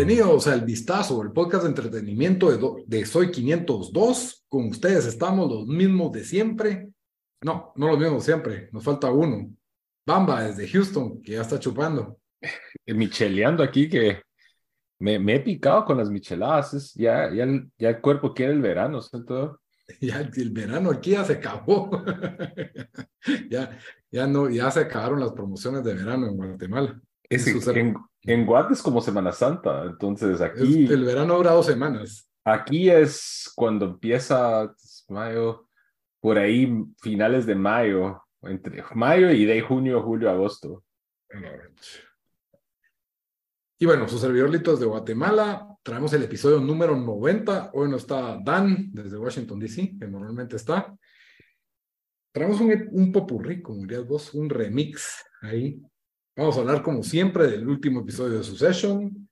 [0.00, 4.44] Bienvenidos al Vistazo, el podcast de entretenimiento de, do- de Soy 502.
[4.46, 6.90] Con ustedes estamos los mismos de siempre.
[7.42, 9.50] No, no los mismos de siempre, nos falta uno.
[10.06, 12.18] Bamba desde Houston, que ya está chupando.
[12.86, 14.20] micheleando aquí que
[14.98, 16.74] me, me he picado con las micheladas.
[16.74, 19.62] es- ya, ya, el, ya el cuerpo quiere el verano, ¿cierto?
[20.02, 22.04] Ya el verano aquí ya se acabó.
[23.48, 23.78] ya,
[24.10, 27.00] ya, no, ya se acabaron las promociones de verano en Guatemala.
[27.30, 27.94] Es, en,
[28.26, 32.28] en Guate es como Semana Santa, entonces Es- aquí, el verano dura dos semanas.
[32.44, 34.74] aquí es cuando empieza
[35.08, 35.68] mayo,
[36.20, 40.84] por ahí finales de mayo, entre mayo y de junio, julio, agosto.
[43.78, 47.70] Y bueno, su servidor Litos de Guatemala, traemos el episodio número 90.
[47.74, 50.96] Hoy no está Dan desde Washington, D.C., que normalmente está.
[52.32, 55.82] Traemos un, un popurrí, como dirías vos, un remix ahí.
[56.36, 59.28] Vamos a hablar, como siempre, del último episodio de Succession.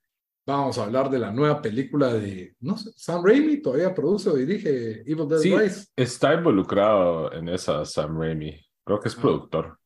[0.47, 4.35] Vamos a hablar de la nueva película de, no sé, Sam Raimi todavía produce o
[4.35, 5.87] dirige Evil Dead Sí, Rise.
[5.97, 8.55] está involucrado en esa Sam Raimi.
[8.85, 9.21] Creo que es Ah.
[9.21, 9.79] productor.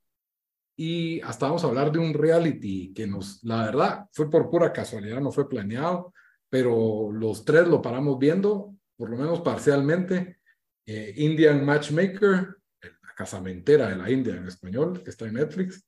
[0.80, 4.72] y hasta vamos a hablar de un reality que nos, la verdad, fue por pura
[4.72, 6.14] casualidad, no fue planeado,
[6.48, 10.38] pero los tres lo paramos viendo, por lo menos parcialmente.
[10.86, 15.84] Eh, Indian Matchmaker, la casamentera de la India en español, que está en Netflix.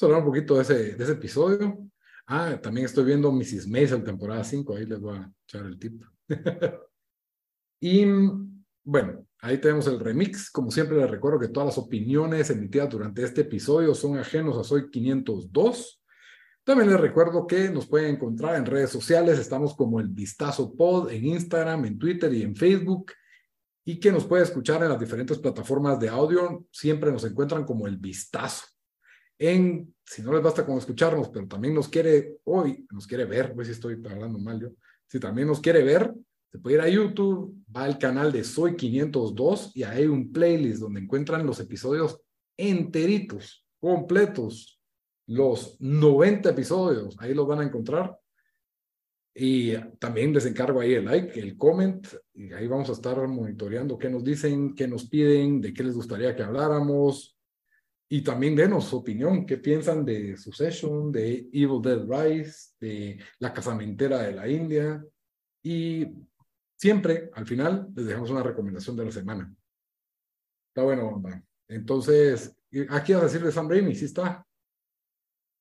[0.00, 1.78] Vamos a hablar un poquito de ese, de ese episodio.
[2.26, 3.68] Ah, también estoy viendo Mrs.
[3.68, 6.02] Maisel, temporada 5, ahí les voy a echar el tip.
[7.80, 8.06] y
[8.82, 10.50] bueno, ahí tenemos el remix.
[10.50, 14.64] Como siempre les recuerdo que todas las opiniones emitidas durante este episodio son ajenos a
[14.64, 16.02] Soy 502.
[16.64, 19.38] También les recuerdo que nos pueden encontrar en redes sociales.
[19.38, 23.12] Estamos como el Vistazo Pod en Instagram, en Twitter y en Facebook.
[23.84, 26.64] Y que nos puede escuchar en las diferentes plataformas de audio.
[26.72, 28.64] Siempre nos encuentran como el Vistazo.
[29.40, 33.54] En, si no les basta con escucharnos, pero también nos quiere hoy, nos quiere ver,
[33.54, 34.68] pues si estoy hablando mal yo.
[35.06, 36.12] Si también nos quiere ver,
[36.52, 40.30] se puede ir a YouTube, va al canal de Soy 502 y ahí hay un
[40.30, 42.20] playlist donde encuentran los episodios
[42.54, 44.78] enteritos, completos,
[45.26, 48.14] los 90 episodios, ahí los van a encontrar.
[49.34, 53.96] Y también les encargo ahí el like, el comment, y ahí vamos a estar monitoreando
[53.96, 57.39] qué nos dicen, qué nos piden, de qué les gustaría que habláramos.
[58.12, 63.52] Y también denos su opinión, qué piensan de Succession, de Evil Dead Rise, de La
[63.52, 65.04] Casamentera de la India.
[65.62, 66.08] Y
[66.76, 69.54] siempre, al final, les dejamos una recomendación de la semana.
[70.70, 71.40] Está bueno, banda.
[71.68, 72.56] Entonces,
[72.88, 74.44] aquí vas a decir de Sam Raimi, sí está.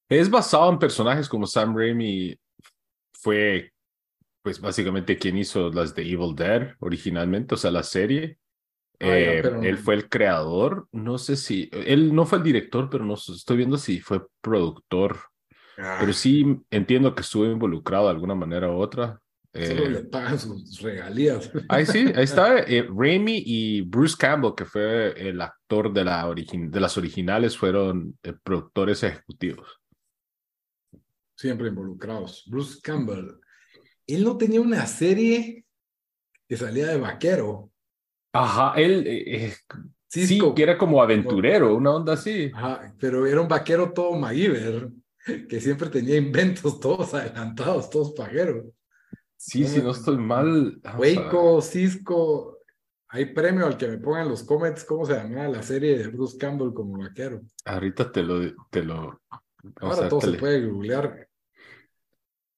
[0.10, 2.36] Es basado en personajes como Sam Raimi
[3.14, 3.72] fue,
[4.42, 8.39] pues básicamente quien hizo las de Evil Dead originalmente, o sea, la serie.
[9.02, 13.06] Ah, Eh, Él fue el creador, no sé si, él no fue el director, pero
[13.06, 15.18] no estoy viendo si fue productor,
[15.76, 19.22] pero sí entiendo que estuvo involucrado de alguna manera u otra.
[19.54, 21.52] Solo Eh, le pagan sus regalías.
[21.70, 26.32] Ahí sí, ahí está eh, Raimi y Bruce Campbell, que fue el actor de, la
[26.34, 29.80] de las originales, fueron eh, productores ejecutivos.
[31.36, 32.44] Siempre involucrados.
[32.48, 33.40] Bruce Campbell.
[34.06, 35.66] Él no tenía una serie
[36.48, 37.72] que salía de vaquero.
[38.34, 39.54] Ajá, él eh, eh,
[40.08, 42.52] sí, que era como aventurero, una onda así.
[42.54, 44.90] Ajá, pero era un vaquero todo MacGyver,
[45.48, 48.66] que siempre tenía inventos todos adelantados, todos pajeros.
[49.36, 50.80] Sí, si no estoy mal.
[50.84, 52.58] vamos a- Waco, Cisco.
[53.12, 56.38] Hay premio al que me pongan los comments cómo se llamaba la serie de Bruce
[56.38, 57.42] Campbell como vaquero.
[57.66, 59.20] Ahorita te lo, te lo.
[59.82, 61.28] Ahora todo se le- puede googlear.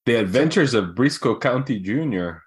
[0.03, 2.41] The Adventures of Briscoe County Jr.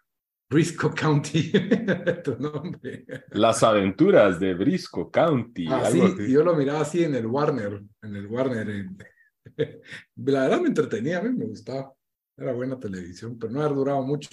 [0.55, 1.51] Briscoe County,
[2.25, 3.05] tu nombre.
[3.33, 5.67] Las aventuras de Briscoe County.
[5.69, 6.33] Ah, algo sí, así.
[6.33, 8.71] yo lo miraba así en el Warner, en el Warner.
[8.71, 8.97] en-
[10.17, 11.93] La verdad me entretenía, a mí me gustaba.
[12.37, 14.31] Era buena televisión, pero no ha durado mucho.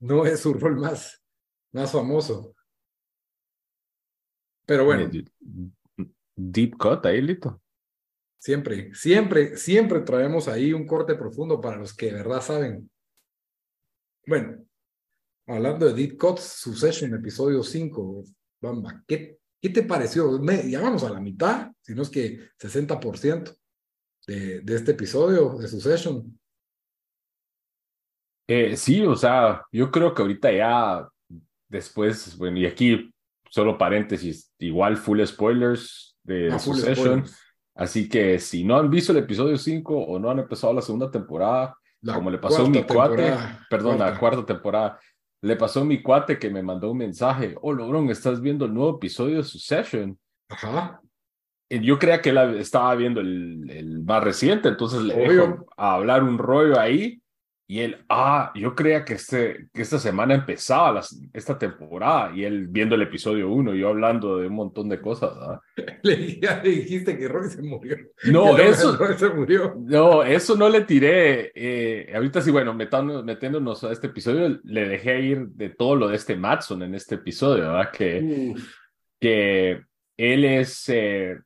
[0.00, 1.22] No es su rol más,
[1.74, 2.54] más famoso.
[4.64, 5.10] Pero bueno,
[6.34, 7.62] Deep Cut ahí, Lito.
[8.38, 12.90] siempre, siempre, siempre traemos ahí un corte profundo para los que de verdad saben.
[14.26, 14.65] Bueno,
[15.46, 18.24] hablando de Deep Cuts, Succession, episodio 5,
[18.60, 20.38] Bamba, ¿qué, qué te pareció?
[20.40, 23.56] Me, ya vamos a la mitad, si no es que 60%
[24.26, 26.38] de, de este episodio de Succession.
[28.48, 31.08] Eh, sí, o sea, yo creo que ahorita ya
[31.68, 33.10] después, bueno, y aquí
[33.50, 37.06] solo paréntesis, igual full spoilers de Ah, full Succession.
[37.26, 37.42] spoilers.
[37.74, 41.10] Así que si no han visto el episodio 5 o no han empezado la segunda
[41.10, 43.34] temporada, La como le pasó a mi cuate,
[43.68, 44.18] perdón, la cuarta.
[44.20, 45.00] cuarta temporada,
[45.42, 48.74] le pasó a mi cuate que me mandó un mensaje, oh, Logrón, ¿estás viendo el
[48.74, 50.18] nuevo episodio de Succession?
[50.48, 51.00] Ajá.
[51.68, 55.42] Y Yo creía que él estaba viendo el, el más reciente, entonces le Obvio.
[55.42, 57.20] dejo a hablar un rollo ahí.
[57.68, 62.30] Y él, ah, yo creía que, este, que esta semana empezaba las- esta temporada.
[62.34, 65.32] Y él viendo el episodio 1, yo hablando de un montón de cosas.
[66.04, 67.96] Le, ya le dijiste que Roy se murió.
[68.30, 69.74] No, Que eso, Roy se murió.
[69.80, 71.50] no, eso no le tiré.
[71.56, 76.06] eh, ahorita sí, bueno, metándonos, metiéndonos a este episodio, le dejé ir de todo lo
[76.08, 77.90] de este Matson en este episodio, ¿verdad?
[77.90, 78.74] Que, Uf,
[79.20, 79.82] que
[80.16, 81.36] él es eh,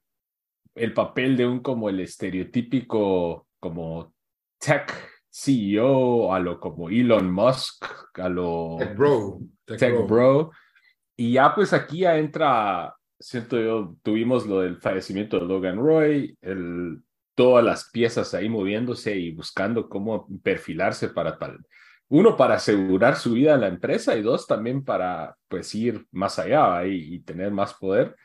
[0.74, 4.12] el papel de un como el estereotípico como
[4.58, 4.92] tech
[5.30, 7.84] CEO, a lo como Elon Musk,
[8.14, 9.40] a lo Tech bro.
[9.64, 10.06] Tech tech bro.
[10.06, 10.50] bro.
[11.16, 16.36] Y ya pues aquí ya entra, siento yo, tuvimos lo del fallecimiento de Logan Roy,
[16.40, 17.02] el,
[17.34, 21.64] todas las piezas ahí moviéndose y buscando cómo perfilarse para tal.
[22.08, 26.38] Uno, para asegurar su vida en la empresa y dos, también para pues ir más
[26.40, 28.16] allá ahí y tener más poder.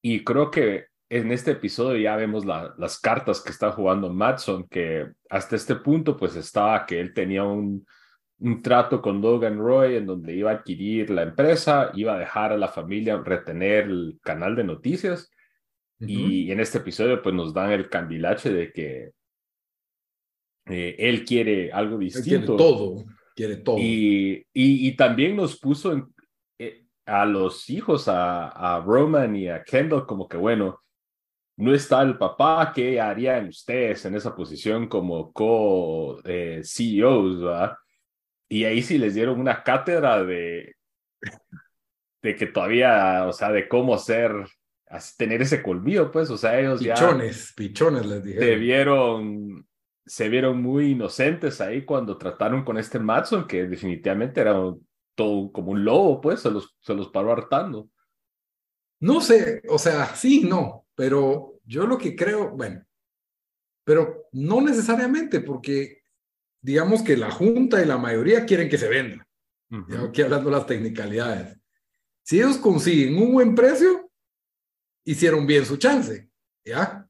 [0.00, 4.66] Y creo que en este episodio ya vemos la- las cartas que está jugando Matson,
[4.68, 7.84] que hasta este punto pues estaba que él tenía un,
[8.38, 12.52] un trato con Logan Roy en donde iba a adquirir la empresa, iba a dejar
[12.52, 15.30] a la familia retener el canal de noticias
[16.08, 19.10] y en este episodio pues nos dan el candilache de que
[20.66, 22.56] eh, él quiere algo Él quiere distinto.
[22.56, 23.04] todo.
[23.34, 23.78] Quiere todo.
[23.78, 26.06] Y, y, y también nos puso en-
[26.58, 30.80] eh, a los hijos, a, a Roman y a Kendall, como que bueno,
[31.56, 37.40] no está el papá, ¿qué harían ustedes en esa posición como co-CEOs?
[37.40, 37.76] ¿verdad?
[38.48, 40.74] Y ahí sí les dieron una cátedra de,
[42.22, 44.32] de que todavía, o sea, de cómo ser,
[45.16, 49.66] tener ese colmillo, pues, o sea, ellos ya pichones, pichones les se vieron,
[50.04, 54.54] se vieron muy inocentes ahí cuando trataron con este Matson, que definitivamente era
[55.14, 57.88] todo como un lobo, pues, se los, se los paró hartando.
[59.00, 62.84] No sé, o sea, sí, no, pero yo lo que creo, bueno,
[63.84, 66.02] pero no necesariamente, porque
[66.60, 69.26] digamos que la Junta y la mayoría quieren que se venda.
[69.88, 71.58] Ya aquí hablando de las technicalidades.
[72.22, 74.10] Si ellos consiguen un buen precio,
[75.06, 76.30] hicieron bien su chance,
[76.66, 77.08] ¿ya?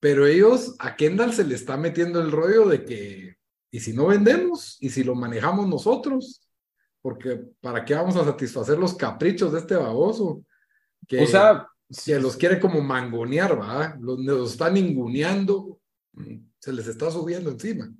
[0.00, 3.36] Pero ellos, a Kendall se le está metiendo el rollo de que,
[3.70, 4.78] ¿y si no vendemos?
[4.80, 6.48] ¿Y si lo manejamos nosotros?
[7.02, 10.46] Porque ¿para qué vamos a satisfacer los caprichos de este baboso?
[11.06, 11.68] Que, O sea,
[12.04, 13.96] que los quiere como mangonear, ¿va?
[14.00, 15.78] Los, los están ninguneando,
[16.12, 17.92] mm, se les está subiendo encima.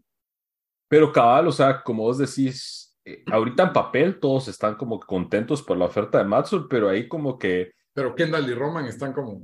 [0.89, 5.63] pero cabal, o sea, como vos decís, eh, ahorita en papel todos están como contentos
[5.63, 9.43] por la oferta de Matson, pero ahí como que Pero Kendall y Roman están como,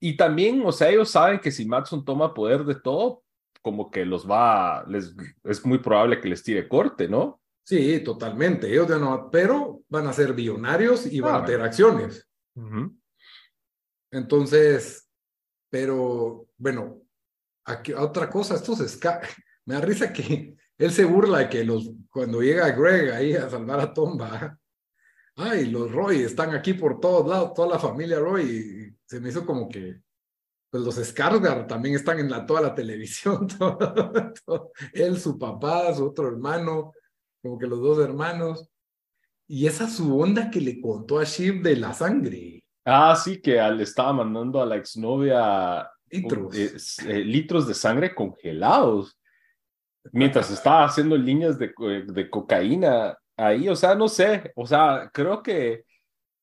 [0.00, 3.22] Y también, o sea, ellos saben que si Matson toma poder de todo,
[3.62, 5.14] como que los va, les,
[5.44, 7.40] es muy probable que les tire corte, ¿no?
[7.64, 11.62] sí, totalmente, ellos ya no, pero van a ser billonarios y van Ah, a tener
[11.62, 12.28] acciones.
[14.12, 15.08] Entonces,
[15.70, 17.02] pero bueno,
[17.64, 18.78] aquí otra cosa, estos
[19.64, 23.48] me da risa que él se burla de que los cuando llega Greg ahí a
[23.48, 24.58] salvar a Tomba,
[25.36, 29.46] ay, los Roy están aquí por todos lados, toda la familia Roy, se me hizo
[29.46, 30.02] como que
[30.70, 33.46] pues los Skarsgård también están en la, toda la televisión,
[34.94, 36.92] él, su papá, su otro hermano,
[37.42, 38.70] como que los dos hermanos,
[39.46, 43.60] y esa su onda que le contó a Shiv de la sangre, Ah, sí, que
[43.60, 46.56] le estaba mandando a la exnovia litros.
[46.56, 46.72] eh,
[47.08, 49.18] eh, litros de sangre congelados
[50.12, 55.10] mientras estaba haciendo líneas de, co- de cocaína ahí, o sea, no sé, o sea,
[55.12, 55.84] creo que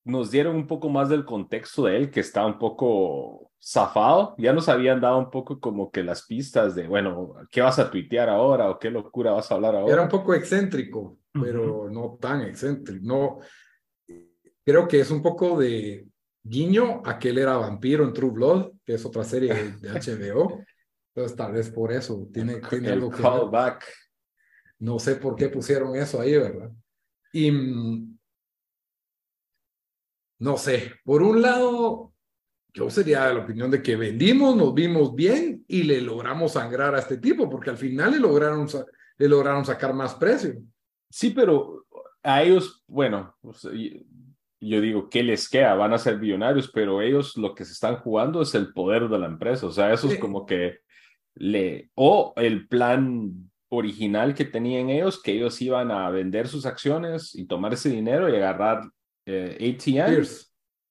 [0.05, 4.53] nos dieron un poco más del contexto de él, que está un poco zafado, ya
[4.53, 8.29] nos habían dado un poco como que las pistas de, bueno, ¿qué vas a tuitear
[8.29, 9.93] ahora o qué locura vas a hablar ahora?
[9.93, 13.05] Era un poco excéntrico, pero no tan excéntrico.
[13.05, 13.39] No,
[14.65, 16.07] creo que es un poco de
[16.49, 20.63] guiño a que él era vampiro en True Blood, que es otra serie de HBO.
[21.13, 23.85] Entonces, tal vez por eso tiene, tiene el algo que callback.
[24.79, 26.71] No sé por qué pusieron eso ahí, ¿verdad?
[27.33, 28.17] Y mm,
[30.39, 32.13] no sé, por un lado,
[32.73, 36.95] yo sería de la opinión de que vendimos, nos vimos bien y le logramos sangrar
[36.95, 38.67] a este tipo, porque al final le lograron,
[39.17, 40.55] le lograron sacar más precio.
[41.09, 41.85] Sí, pero
[42.23, 43.35] a ellos, bueno,
[43.73, 44.05] y-
[44.59, 45.75] yo digo, ¿qué les queda?
[45.75, 49.19] Van a ser billonarios, pero ellos lo que se están jugando es el poder de
[49.19, 49.65] la empresa.
[49.65, 50.19] O sea, eso es Sí.
[50.19, 50.79] como que
[51.35, 57.35] le, o el plan original que tenían ellos, que ellos iban a vender sus acciones
[57.35, 58.81] y tomar ese dinero y agarrar
[59.25, 60.25] eh, ATN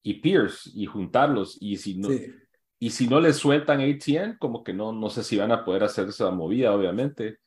[0.02, 1.58] y Pierce y juntarlos.
[1.60, 2.08] Y si no,
[2.78, 5.84] y si no les sueltan ATN, como que no, no sé si van a poder
[5.84, 7.38] hacer esa movida, obviamente.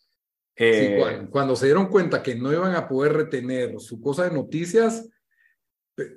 [0.55, 5.09] Eh, cuando, se dieron cuenta que no iban a poder retener su cosa de noticias,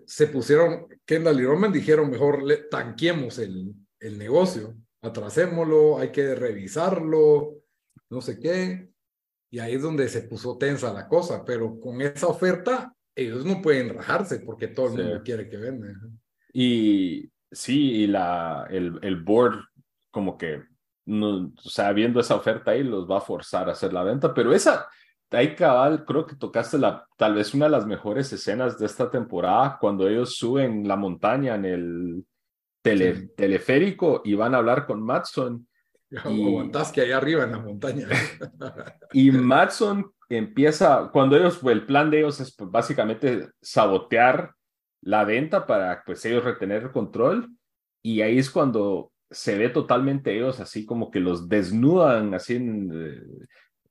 [0.07, 6.35] se pusieron, Kendall y Roman dijeron, mejor le, tanquemos el, el negocio, atrasémoslo, hay que
[6.35, 7.63] revisarlo,
[8.11, 8.89] no sé qué.
[9.51, 13.63] Y ahí es donde se puso tensa la cosa, pero con esa oferta ellos no
[13.63, 15.89] pueden rajarse porque todo el mundo quiere que venda.
[16.53, 19.61] Y sí, y la, el, el board
[20.11, 20.63] como que,
[21.07, 24.33] no, o sea, viendo esa oferta ahí los va a forzar a hacer la venta,
[24.33, 24.89] pero esa,
[25.35, 29.11] ahí cabal, creo que tocaste la, tal vez una de las mejores escenas de esta
[29.11, 32.27] temporada, cuando ellos suben la montaña en el
[32.83, 35.67] teleférico y van a hablar con Matson
[36.11, 38.09] y, que ahí arriba en la montaña.
[39.13, 44.55] y Matson empieza, cuando ellos, el plan de ellos es pues, básicamente sabotear
[45.03, 47.51] la venta para pues ellos retener el control
[48.03, 53.23] y ahí es cuando se ve totalmente ellos así como que los desnudan así de,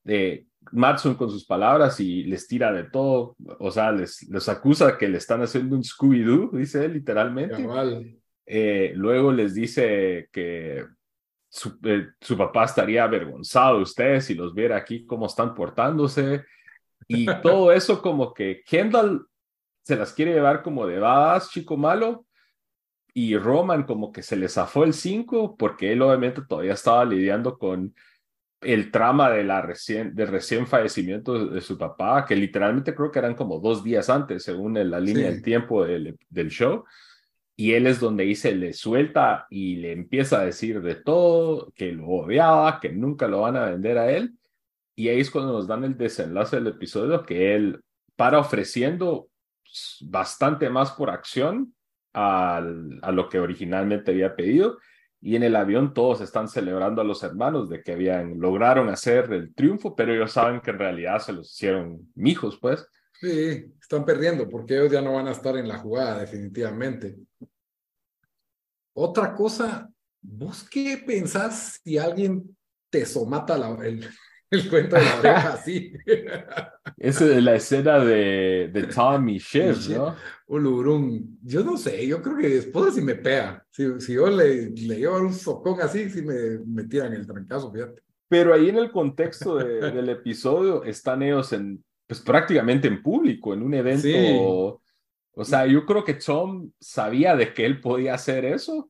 [0.03, 4.97] de Matson con sus palabras y les tira de todo, o sea, les, les acusa
[4.97, 7.67] que le están haciendo un Scooby-Doo, dice él literalmente.
[8.45, 10.85] Eh, luego les dice que
[11.83, 16.43] eh, su, papá estaría avergonzado de ustedes si los viera aquí cómo están portándose.
[17.07, 19.27] Y todo eso como que Kendall
[19.83, 22.25] se las quiere llevar como de vas, chico malo.
[23.13, 27.59] Y Roman como que se le zafó el 5 porque él obviamente todavía estaba lidiando
[27.59, 27.93] con
[28.65, 33.19] el trama de la recién, de recién fallecimiento de su papá, que literalmente creo que
[33.19, 36.83] eran como dos días antes, según la línea del tiempo del, del show
[37.55, 41.91] y él es donde dice, le suelta y le empieza a decir de todo, que
[41.91, 44.33] lo odiaba, que nunca lo van a vender a él.
[44.95, 47.81] Y ahí es cuando nos dan el desenlace del episodio, que él
[48.15, 49.29] para ofreciendo
[50.01, 51.73] bastante más por acción
[52.15, 54.79] a lo que originalmente había pedido.
[55.25, 59.31] Y en el avión todos están celebrando a los hermanos de que habían lograron hacer
[59.31, 62.85] el triunfo, pero ellos saben que en realidad se los hicieron mijos, pues.
[63.21, 67.15] Sí, están perdiendo porque ellos ya no van a estar en la jugada definitivamente.
[68.93, 69.89] Otra cosa,
[70.21, 72.57] ¿vos qué pensás si alguien
[72.89, 74.05] te somata el,
[74.63, 75.93] el cuento de la oreja así?
[76.97, 80.15] Esa es la escena de, de Tom y Shiv, ¿no?
[80.47, 83.65] Un Yo no sé, yo creo que después si me pega.
[83.71, 87.71] Si, si yo le, le llevo un socón así, si me, me tiran el trancazo,
[87.71, 88.01] fíjate.
[88.27, 93.63] Pero ahí en el contexto del episodio están ellos en pues prácticamente en público, en
[93.63, 94.81] un evento.
[95.35, 98.89] O sea, yo creo que Tom sabía de que él podía hacer eso.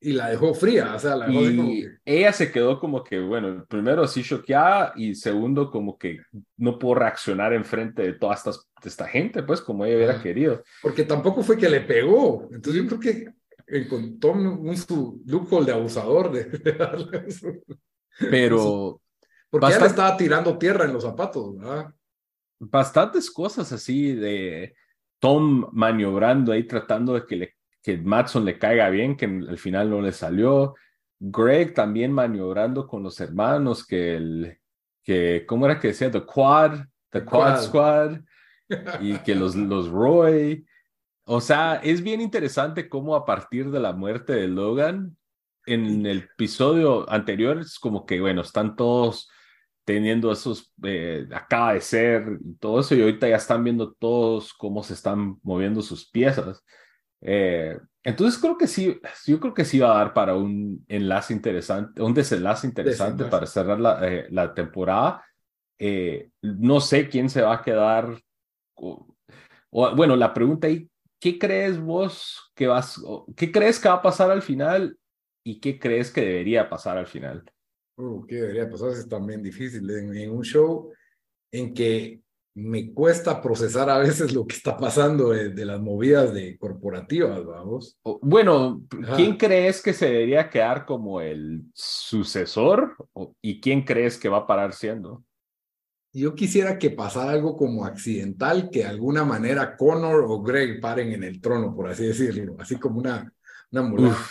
[0.00, 3.64] Y la dejó fría, o sea, la dejó y ella se quedó como que, bueno,
[3.66, 6.18] primero así choqueada y segundo como que
[6.58, 8.50] no pudo reaccionar en frente de toda esta,
[8.84, 10.62] esta gente, pues como ella hubiera querido.
[10.82, 12.48] Porque tampoco fue que le pegó.
[12.52, 13.32] Entonces yo creo que
[13.66, 16.32] encontró un, su loophole de abusador.
[16.32, 17.62] De,
[18.30, 19.00] Pero...
[19.48, 21.94] Porque ella le estaba tirando tierra en los zapatos, ¿verdad?
[22.70, 24.74] bastantes cosas así de
[25.18, 29.90] Tom maniobrando ahí tratando de que, le, que Matson le caiga bien, que al final
[29.90, 30.74] no le salió.
[31.20, 34.58] Greg también maniobrando con los hermanos, que el,
[35.02, 36.10] que, ¿cómo era que decía?
[36.10, 38.20] The Quad, The, Quad, Squad,
[39.00, 40.66] y que los, los Roy.
[41.26, 45.16] O sea, es bien interesante cómo a partir de la muerte de Logan,
[45.66, 49.30] en el episodio anterior es como que, bueno, están todos
[49.84, 54.54] teniendo esos, eh, acaba de ser y todo eso, y ahorita ya están viendo todos
[54.54, 56.64] cómo se están moviendo sus piezas.
[57.24, 61.32] Eh, entonces creo que sí, yo creo que sí va a dar para un enlace
[61.32, 65.24] interesante, un desenlace interesante para cerrar la, eh, la temporada.
[66.42, 68.16] no sé quién se va a quedar.
[68.76, 69.06] O,
[69.70, 70.88] bueno, la pregunta ahí,
[71.18, 73.02] ¿qué crees vos que vas,
[73.34, 74.98] qué crees que va a pasar al final
[75.42, 77.42] y qué crees que debería pasar al final?
[77.96, 78.90] Uh, ¿Qué debería pasar?
[78.90, 79.88] Es también difícil.
[79.90, 80.92] En, un show
[81.52, 82.20] en que
[82.54, 87.98] me cuesta procesar a veces lo que está pasando de, las movidas de corporativas, vamos.
[88.22, 88.82] Bueno,
[89.16, 92.96] ¿quién crees que se debería quedar como el sucesor
[93.42, 95.24] y quién crees que va a parar siendo?
[96.12, 101.12] Yo quisiera que pasara algo como accidental, que de alguna manera Connor o Greg paren
[101.12, 103.32] en el trono, por así decirlo, así como una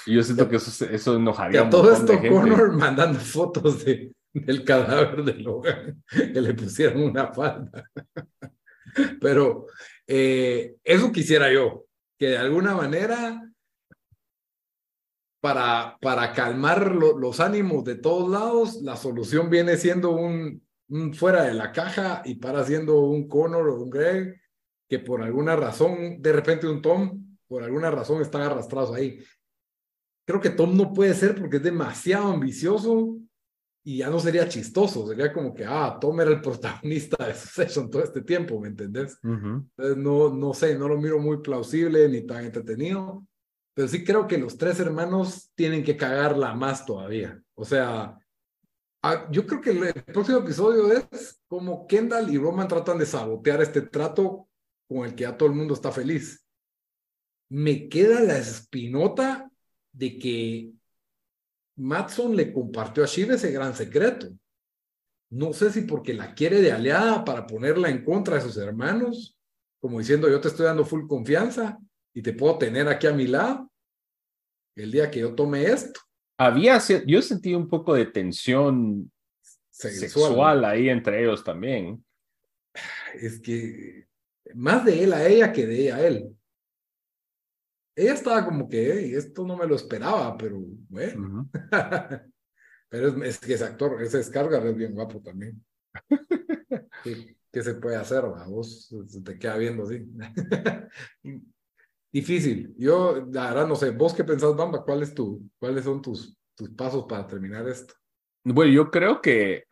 [0.05, 5.23] yo siento que eso, eso enojaría a todo esto, Connor mandando fotos de, del cadáver
[5.23, 7.89] de Logan, que le pusieron una falda.
[9.21, 9.67] Pero
[10.07, 11.85] eh, eso quisiera yo,
[12.17, 13.41] que de alguna manera,
[15.39, 20.63] para, para calmar los ánimos de todos lados, la solución viene siendo un,
[21.13, 24.41] fuera de la caja y para siendo un Connor o un Greg,
[24.89, 29.19] que por alguna razón, de repente un Tom, por alguna razón están arrastrados ahí.
[30.25, 33.17] Creo que Tom no puede ser porque es demasiado ambicioso
[33.85, 37.89] y ya no sería chistoso, sería como que, ah, Tom era el protagonista de Succession
[37.91, 39.17] todo este tiempo, ¿me entendés?
[39.21, 43.27] Entonces, no, no sé, no lo miro muy plausible ni tan entretenido,
[43.73, 47.41] pero sí creo que los tres hermanos tienen que cagarla más todavía.
[47.55, 48.17] O sea,
[49.01, 53.61] ah, yo creo que el, próximo episodio es como Kendall y Roman tratan de sabotear
[53.61, 54.47] este trato
[54.87, 56.45] con el que ya todo el mundo está feliz.
[57.49, 59.51] Me queda la espinota
[59.91, 60.71] de que
[61.75, 64.29] Matson le compartió a Shiv ese gran secreto.
[65.29, 69.37] No sé si porque la quiere de aliada para ponerla en contra de sus hermanos,
[69.79, 71.79] como diciendo yo te estoy dando full confianza
[72.13, 73.71] y te puedo tener aquí a mi lado
[74.75, 75.99] el día que yo tome esto.
[76.37, 79.11] Había, yo sentí un poco de tensión
[79.69, 82.03] sexual, ahí entre ellos también.
[83.15, 84.07] Es que
[84.55, 86.35] más de él a ella que de ella a él
[87.95, 90.59] ella estaba como que, esto no me lo esperaba, pero
[90.89, 91.49] bueno.
[92.89, 95.63] pero es, que ese actor, ese descarga es bien guapo también.
[97.51, 98.23] ¿Qué, se puede hacer?
[98.47, 100.03] Vos se te queda viendo así.
[102.11, 102.73] Difícil.
[102.77, 103.91] Yo, la verdad, no sé.
[103.91, 104.83] ¿Vos qué pensás, Bamba?
[104.83, 107.93] ¿Cuál es tu, ¿Cuáles son tus, tus pasos para terminar esto?
[108.43, 109.65] Bueno, yo creo que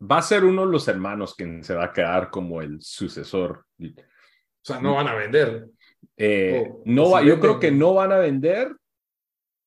[0.00, 3.66] va a ser uno de los hermanos quien se va a quedar como el sucesor.
[3.80, 3.94] O
[4.62, 5.68] sea, no van a vender.
[6.16, 8.74] Eh, no va, yo creo que no van a vender.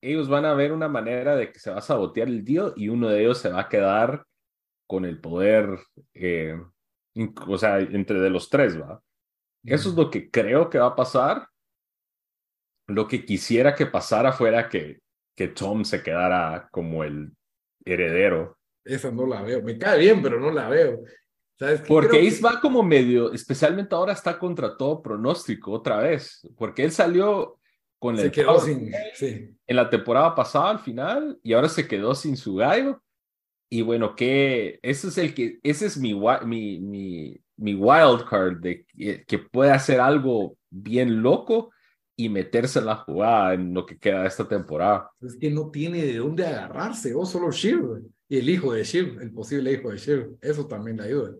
[0.03, 2.89] Ellos van a ver una manera de que se va a sabotear el deal y
[2.89, 4.25] uno de ellos se va a quedar
[4.87, 5.79] con el poder,
[6.13, 6.59] eh,
[7.47, 9.01] o sea, entre de los tres, ¿va?
[9.63, 11.47] Eso es lo que creo que va a pasar.
[12.87, 14.99] Lo que quisiera que pasara fuera que,
[15.35, 17.31] que Tom se quedara como el
[17.85, 18.57] heredero.
[18.83, 19.61] Esa no la veo.
[19.61, 21.03] Me cae bien, pero no la veo.
[21.87, 26.91] Porque Ace va como medio, especialmente ahora está contra todo pronóstico otra vez, porque él
[26.91, 27.59] salió
[27.99, 28.23] con el...
[28.23, 28.91] Se quedó sin...
[29.13, 29.55] Sí.
[29.67, 33.01] En la temporada pasada al final y ahora se quedó sin su gallo.
[33.69, 36.13] Y bueno, que ese es el que, ese es mi,
[36.45, 38.85] mi, mi, mi wild card de
[39.25, 41.71] que, puede hacer algo bien loco
[42.17, 45.09] y meterse en la jugada en lo que queda de esta temporada.
[45.21, 49.21] Es que no tiene de dónde agarrarse, o solo Shiv y el hijo de Shiv,
[49.21, 51.31] el posible hijo de Shiv, eso también le ayuda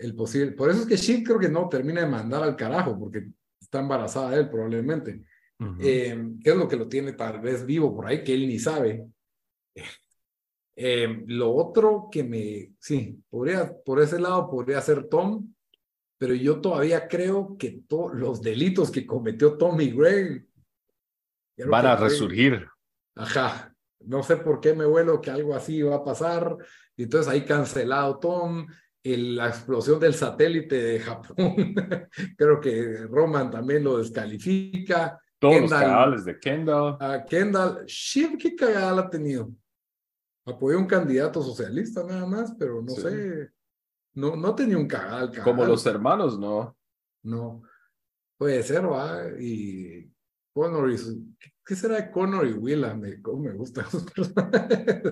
[0.00, 0.52] el posible.
[0.52, 3.28] Por eso es que Shiv creo que no termina de mandar al carajo, porque
[3.60, 5.22] está embarazada él probablemente.
[5.78, 8.58] Eh, ¿Qué es lo que lo tiene tal vez vivo por ahí, que él ni
[8.58, 9.06] sabe?
[10.74, 15.52] Eh, lo otro que me, sí, podría, por ese lado podría ser Tom,
[16.16, 17.82] pero yo todavía creo que
[18.14, 20.46] los delitos que cometió Tom y Greg
[21.66, 22.66] van a resurgir.
[23.14, 26.56] Ajá, no sé por qué me vuelo que algo así va a pasar.
[26.96, 28.66] Y entonces ahí cancelado Tom,
[29.02, 31.74] la explosión del satélite de Japón,
[32.36, 35.18] creo que Roman también lo descalifica.
[35.38, 36.96] Todos los canales de Kendall.
[37.00, 39.50] A Kendall, Shiv, ¿qué cagada ha tenido?
[40.44, 43.50] Apoyó un candidato socialista nada más, pero no sé,
[44.14, 46.76] no, no tenía un cagal, Como los hermanos, ¿no?
[47.22, 47.62] No,
[48.36, 50.10] puede ser, va, y
[50.52, 50.96] Connor y
[51.64, 52.94] ¿qué será de Connor y Willa?
[52.94, 55.02] Me, cómo me gustan esos personajes.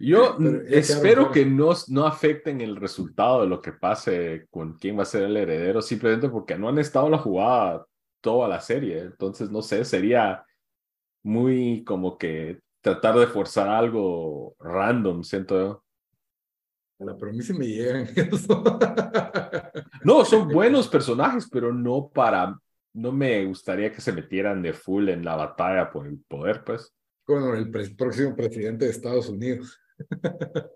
[0.00, 0.36] Yo
[0.68, 5.06] espero que no, no afecten el resultado de lo que pase con quién va a
[5.06, 7.86] ser el heredero, simplemente porque no han estado en la jugada
[8.20, 9.00] toda la serie.
[9.00, 10.44] Entonces, no sé, sería
[11.22, 15.84] muy como que tratar de forzar algo random, siento yo.
[17.18, 18.06] pero a mí se me llegan
[20.04, 22.58] no, son buenos personajes, pero no para,
[22.92, 26.94] no me gustaría que se metieran de full en la batalla por el poder, pues.
[27.24, 29.80] Con el próximo presidente de Estados Unidos.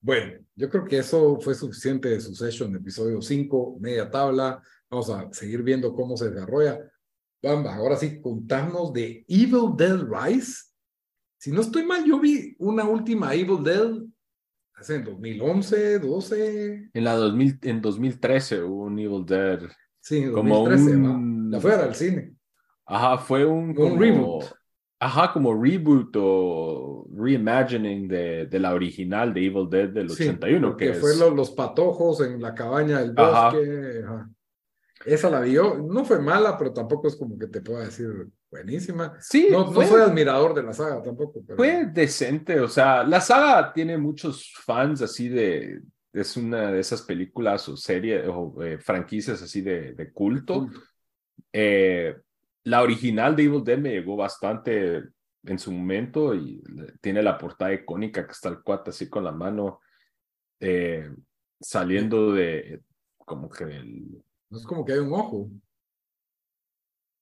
[0.00, 4.62] bueno, yo creo que eso fue suficiente de Succession, episodio 5, media tabla.
[4.90, 6.80] Vamos a seguir viendo cómo se desarrolla.
[7.42, 10.64] Bamba, ahora sí, contamos de Evil Dead Rise.
[11.38, 13.92] Si no estoy mal, yo vi una última Evil Dead
[14.74, 16.90] hace en 2011, 12.
[16.92, 19.60] En la 2000, en 2013 hubo un Evil Dead.
[20.00, 22.34] Sí, en 2013, como la fuera al cine.
[22.86, 24.44] Ajá, fue un, un reboot.
[25.00, 30.76] Ajá, como reboot o reimagining de, de la original de Evil Dead del 81.
[30.76, 34.04] Que, fue los patojos en la cabaña del bosque.
[35.04, 39.14] Esa la vio, no fue mala, pero tampoco es como que te pueda decir buenísima.
[39.20, 41.44] Sí, no, no soy admirador de la saga tampoco.
[41.54, 45.80] Fue decente, o sea, la saga tiene muchos fans así de,
[46.12, 50.54] es una de esas películas o series o eh, franquicias así de, de culto.
[50.54, 50.80] culto.
[51.52, 52.16] Eh,
[52.68, 55.02] la original de Evil Dead me llegó bastante
[55.44, 56.62] en su momento y
[57.00, 59.80] tiene la portada icónica que está el cuate así con la mano
[60.60, 61.10] eh,
[61.60, 62.82] saliendo de
[63.16, 64.22] como que el...
[64.50, 65.50] No es como que hay un ojo.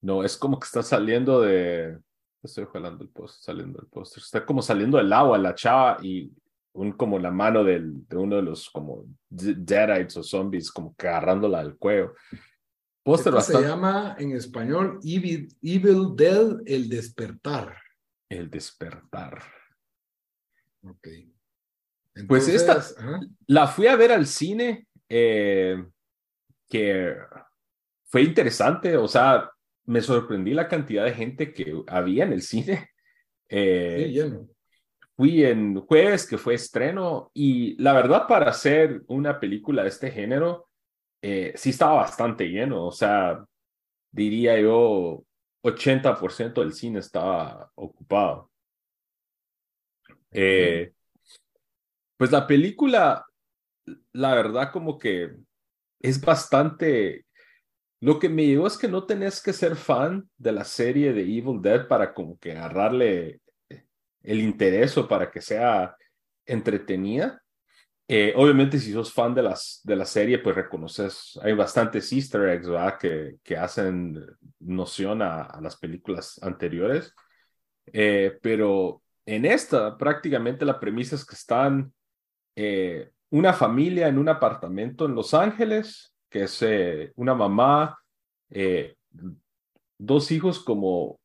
[0.01, 1.97] No, es como que está saliendo de...
[2.43, 4.21] Estoy jalando el póster, saliendo del póster.
[4.21, 6.31] Está como saliendo del agua la chava y
[6.73, 11.07] un, como la mano del, de uno de los como deadites o zombies como que
[11.07, 12.13] agarrándola del cuello.
[13.07, 13.61] Póster bastante...
[13.61, 17.77] Se llama en español Evil, Evil Dead, El Despertar.
[18.27, 19.41] El Despertar.
[20.83, 21.07] Ok.
[22.27, 22.83] pues esta
[23.45, 25.85] la fui a ver al cine, eh,
[26.67, 27.15] que
[28.07, 29.51] fue interesante, o sea,
[29.85, 32.89] me sorprendí la cantidad de gente que había en el cine.
[33.49, 34.49] Eh, sí, lleno.
[35.15, 40.11] Fui en jueves, que fue estreno, y la verdad, para hacer una película de este
[40.11, 40.67] género,
[41.21, 43.43] eh, sí estaba bastante lleno, o sea,
[44.11, 45.23] diría yo,
[45.63, 48.49] 80% del cine estaba ocupado.
[50.31, 50.93] Eh,
[52.17, 53.25] pues la película,
[54.13, 55.35] la verdad, como que
[55.99, 57.25] es bastante.
[57.99, 61.21] Lo que me llegó es que no tenés que ser fan de la serie de
[61.21, 63.41] Evil Dead para como que agarrarle
[64.21, 65.95] el interés o para que sea
[66.45, 67.41] entretenida.
[68.09, 72.47] Eh, obviamente, si sos fan de, las, de la serie, pues reconoces, hay bastantes easter
[72.49, 72.67] eggs.
[72.99, 74.25] Que, que hacen
[74.59, 77.13] noción a, las películas anteriores.
[77.87, 81.93] Eh, pero en esta, prácticamente la premisa es que están
[82.55, 86.65] eh, una familia en un apartamento en Los Ángeles, que es
[87.15, 87.99] una mamá,
[89.97, 91.19] dos hijos como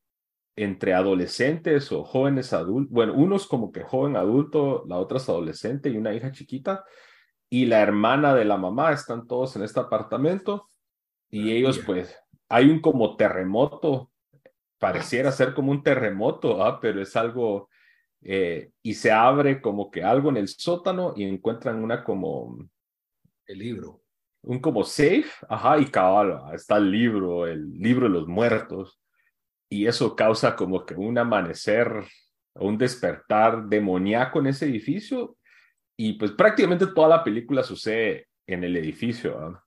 [0.57, 5.89] entre adolescentes o jóvenes adultos, bueno, unos como que joven adulto, la otra es adolescente
[5.89, 6.85] y una hija chiquita,
[7.49, 10.69] y la hermana de la mamá, están todos en este apartamento,
[11.31, 12.15] y ellos pues,
[12.49, 14.11] hay un como terremoto,
[14.79, 16.81] pareciera ser como un terremoto, ¿ah?
[16.81, 17.71] pero es algo
[18.25, 22.57] eh, y se abre como que algo en el sótano y encuentran una como...
[23.47, 24.01] El libro.
[24.43, 29.01] Un como safe, ajá, y cabal, está el libro, el libro de los muertos.
[29.73, 32.05] Y eso causa como que un amanecer
[32.57, 35.39] un despertar demoníaco en ese edificio.
[35.97, 39.63] Y pues prácticamente toda la película sucede en el edificio.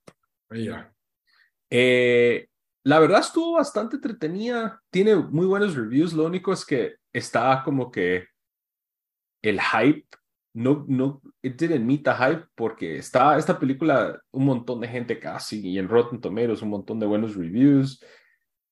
[1.68, 2.46] Eh,
[2.84, 7.90] la verdad estuvo bastante entretenida, tiene muy buenos reviews, lo único es que está como
[7.90, 8.28] que
[9.42, 10.06] el hype
[10.54, 15.18] no, no, it didn't meet the hype porque está esta película, un montón de gente
[15.18, 18.00] casi, y en Rotten Tomatoes un montón de buenos reviews,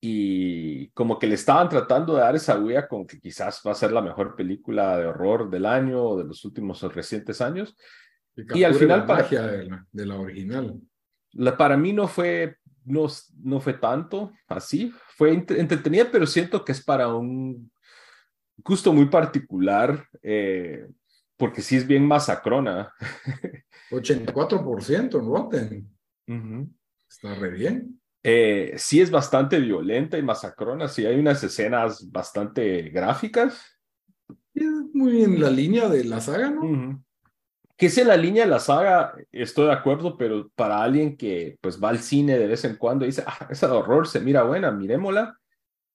[0.07, 3.75] y como que le estaban tratando de dar esa huella con que quizás va a
[3.75, 7.75] ser la mejor película de horror del año o de los últimos recientes años.
[8.37, 9.01] Y, al final...
[9.01, 10.79] La para, de la, de la original.
[11.33, 13.07] La, para mí no fue, no,
[13.43, 17.73] no fue tanto así, fue entretenida, pero siento que es para un
[18.59, 20.87] gusto muy particular, eh,
[21.39, 22.93] porque sí es bien masacrona.
[23.91, 26.77] 84% en Rotten.
[27.09, 28.01] Está re bien.
[28.27, 33.79] Eh, sí es bastante violenta y masacrona, sí hay unas escenas bastante gráficas.
[34.55, 37.05] Es muy en la línea de la saga, ¿no?
[37.77, 41.59] Que es en la línea de la saga, estoy de acuerdo, pero para alguien que
[41.61, 44.21] pues va al cine de vez en cuando y dice, ah, esa de horror se
[44.21, 45.39] mira buena, miremosla.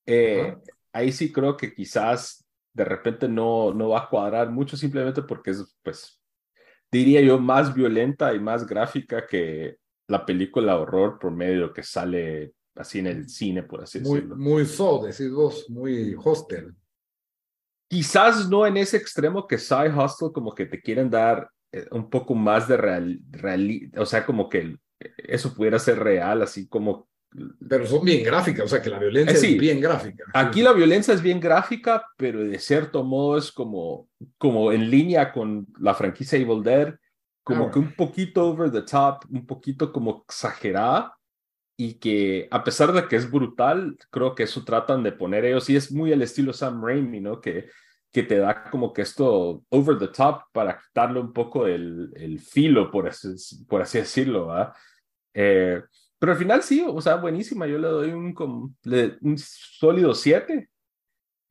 [0.06, 0.56] Eh,
[0.94, 5.50] ahí sí creo que quizás de repente no, no va a cuadrar mucho simplemente porque
[5.52, 6.22] es, pues,
[6.92, 9.78] diría yo, más violenta y más gráfica que
[10.10, 14.36] la película horror por medio que sale así en el cine, por así muy, decirlo.
[14.36, 16.74] Muy so, decís vos, muy hostel.
[17.88, 22.10] Quizás no en ese extremo que Side Hostel como que te quieren dar eh, un
[22.10, 24.76] poco más de real, real, o sea, como que
[25.18, 27.08] eso pudiera ser real, así como
[27.68, 30.24] pero son bien gráficas, o sea que la violencia eh, es bien gráfica.
[30.34, 35.32] Aquí la violencia es bien gráfica, pero de cierto modo es como, como en línea
[35.32, 36.96] con la franquicia Evil Dead,
[37.50, 41.16] como ah, que un poquito over the top, un poquito como exagerada,
[41.76, 45.70] y que a pesar de que es brutal, creo que eso tratan de poner ellos,
[45.70, 47.42] y es muy el estilo Sam Raimi, ¿no?
[47.42, 47.70] Que,
[48.12, 52.40] que te da como que esto over the top para quitarle un poco el, el
[52.40, 53.30] filo, por así,
[53.66, 54.74] por así decirlo, ¿verdad?
[55.34, 55.82] Eh,
[56.20, 57.66] pero al final sí, o sea, buenísima.
[57.66, 58.36] Yo le doy un,
[59.22, 60.70] un sólido 7.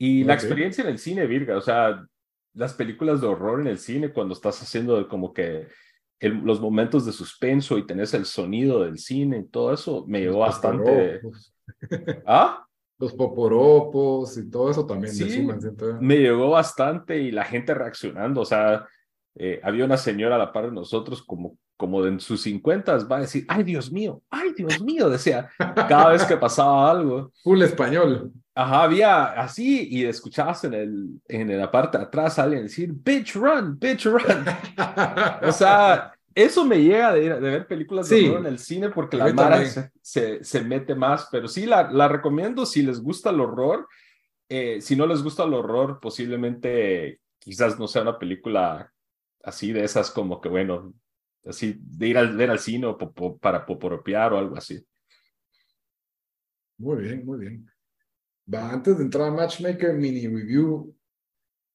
[0.00, 2.06] Y la experiencia en el cine, Virga, o sea,
[2.54, 5.68] las películas de horror en el cine, cuando estás haciendo como que
[6.20, 10.40] los momentos de suspenso y tenés el sonido del cine y todo eso, me llevó
[10.40, 11.20] bastante.
[12.26, 12.64] ¿Ah?
[12.98, 15.46] Los poporopos y todo eso también sí,
[16.00, 18.88] me llegó bastante y la gente reaccionando, o sea,
[19.36, 23.18] eh, había una señora a la par de nosotros como como en sus 50 va
[23.18, 27.32] a decir, ay Dios mío, ay Dios mío, decía, cada vez que pasaba algo.
[27.44, 28.32] Full español.
[28.52, 32.90] Ajá, había así y escuchabas en, el, en la parte de atrás a alguien decir,
[32.92, 34.44] bitch run, bitch run.
[35.42, 39.16] o sea, eso me llega de, de ver películas de horror en el cine porque
[39.16, 39.64] la Mara
[40.02, 43.86] se, se mete más, pero sí la, la recomiendo si les gusta el horror.
[44.48, 48.92] Eh, si no les gusta el horror, posiblemente quizás no sea una película
[49.44, 50.92] así de esas como que, bueno,
[51.44, 52.98] así de ir al ver al cine o
[53.38, 54.84] para poporopear o algo así.
[56.78, 57.70] Muy bien, muy bien.
[58.52, 60.94] Va, antes de entrar a Matchmaker, mini review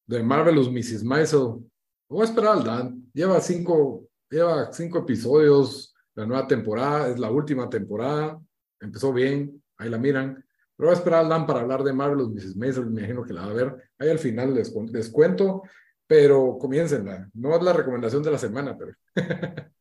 [0.07, 1.03] de Marvelous Mrs.
[1.03, 1.69] Maisel.
[2.09, 3.11] Voy a esperar al Dan.
[3.13, 5.93] Lleva cinco, lleva cinco episodios.
[6.15, 8.39] La nueva temporada es la última temporada.
[8.79, 9.61] Empezó bien.
[9.77, 10.43] Ahí la miran.
[10.75, 12.55] Pero voy a esperar al Dan para hablar de Marvelous Mrs.
[12.55, 12.85] Maisel.
[12.85, 13.91] Me imagino que la va a ver.
[13.99, 15.63] Ahí al final les, les cuento.
[16.07, 17.29] Pero comiéncenla.
[17.33, 18.93] No es la recomendación de la semana, pero.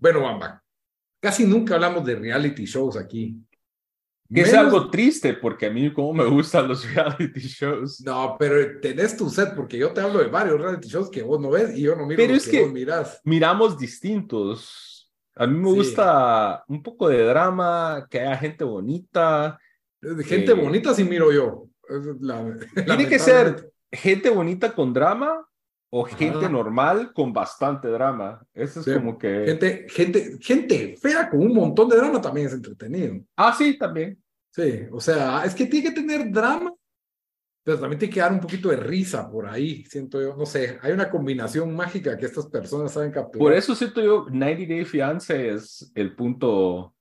[0.00, 0.62] bueno, Bamba.
[1.20, 3.36] Casi nunca hablamos de reality shows aquí.
[4.32, 8.00] Que es Menos- algo triste porque a mí como me gustan los reality shows.
[8.00, 11.40] No, pero tenés tu set, porque yo te hablo de varios reality shows que vos
[11.40, 13.20] no ves y yo no miro Pero los es que, que- vos mirás.
[13.24, 15.10] Miramos distintos.
[15.36, 15.76] A mí me Sí.
[15.76, 19.58] gusta un poco de drama, que haya gente bonita.
[20.24, 21.68] Gente Eh, bonita sí miro yo.
[21.88, 25.46] Es la- Tiene que ser gente bonita con drama
[25.90, 26.48] o gente Ajá.
[26.48, 28.44] normal con bastante drama.
[28.52, 28.94] Eso es Sí.
[28.94, 29.44] como que...
[29.46, 33.14] Gente, gente, gente fea con un montón de drama también es entretenido.
[33.36, 34.20] Ah, sí, también.
[34.50, 36.72] Sí, o sea, es que tiene que tener drama,
[37.64, 40.36] pero también tiene que dar un poquito de risa por ahí, siento yo.
[40.36, 43.38] No sé, hay una combinación mágica que estas personas saben capturar.
[43.38, 46.94] Por eso siento yo, 90 Day Fiance es el punto.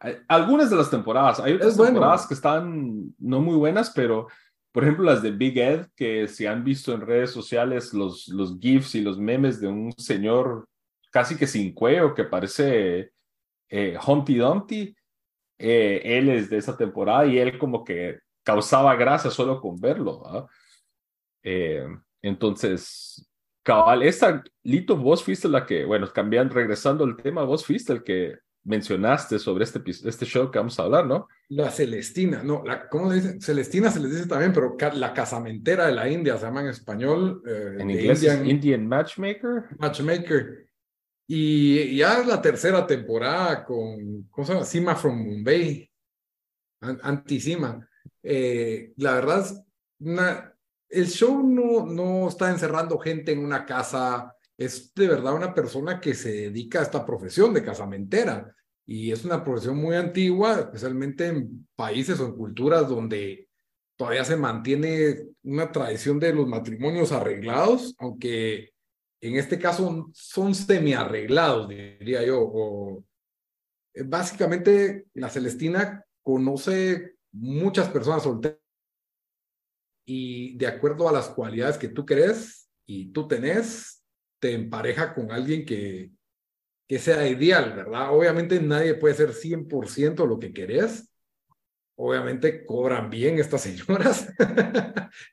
[0.00, 1.92] Hay- Algunas de las temporadas, hay otras Es bueno.
[1.94, 4.28] temporadas que están no muy buenas, pero
[4.72, 8.58] por ejemplo las de Big Ed, que si han visto en redes sociales los, los
[8.58, 10.68] GIFs y los memes de un señor
[11.10, 13.12] casi que sin cuello que parece
[13.70, 14.96] eh, Humpty Dumpty,
[15.58, 20.22] eh, él es de esa temporada y él como que causaba grasa solo con verlo.
[20.26, 20.46] ¿ah?
[21.42, 21.86] Eh,
[22.22, 23.28] entonces,
[23.62, 28.02] cabal, esta, Lito, vos fuiste la que, bueno, cambiando, regresando al tema, vos fuiste el
[28.02, 31.28] que mencionaste sobre este, este show que vamos a hablar, ¿no?
[31.48, 33.40] La Celestina, no, la, ¿cómo se dice?
[33.40, 36.68] Celestina se les dice también, pero ca- la casamentera de la India se llama en
[36.68, 37.42] español.
[37.46, 39.64] eh, En inglés es Indian Matchmaker.
[39.78, 40.68] Matchmaker.
[41.26, 44.64] Y ya es la tercera temporada con, ¿cómo se llama?
[44.64, 45.90] Sima from Mumbai,
[46.80, 47.86] An- Anti-Sima.
[48.22, 49.62] Eh, la verdad es,
[50.00, 50.54] una,
[50.88, 56.00] el show no, no está encerrando gente en una casa, es de verdad una persona
[56.00, 58.54] que se dedica a esta profesión de casamentera.
[58.84, 63.48] Y es una profesión muy antigua, especialmente en países o en culturas donde
[63.96, 68.72] todavía se mantiene una tradición de los matrimonios arreglados, aunque
[69.20, 72.40] en este caso son semi-arreglados, diría yo.
[72.40, 73.04] O,
[73.94, 78.58] eh, básicamente, la Celestina conoce muchas personas solteras
[80.06, 83.97] y de acuerdo a las cualidades que tú crees y tú tenés,
[84.38, 86.10] te empareja con alguien que,
[86.86, 88.14] que sea ideal, ¿verdad?
[88.14, 91.10] Obviamente nadie puede ser 100% lo que querés.
[91.96, 94.28] Obviamente cobran bien estas señoras.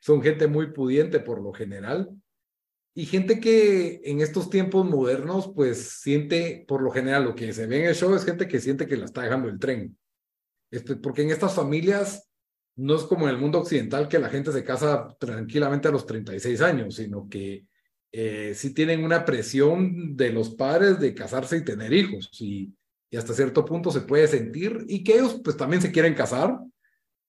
[0.00, 2.10] Son gente muy pudiente por lo general.
[2.94, 7.66] Y gente que en estos tiempos modernos, pues siente, por lo general, lo que se
[7.66, 9.98] ve en el show es gente que siente que la está dejando el tren.
[10.70, 12.26] Este, porque en estas familias
[12.76, 16.06] no es como en el mundo occidental que la gente se casa tranquilamente a los
[16.06, 17.66] 36 años, sino que
[18.18, 22.30] eh, sí tienen una presión de los padres de casarse y tener hijos.
[22.40, 22.74] Y,
[23.14, 26.58] hasta cierto punto se puede sentir y que ellos pues también se quieren casar.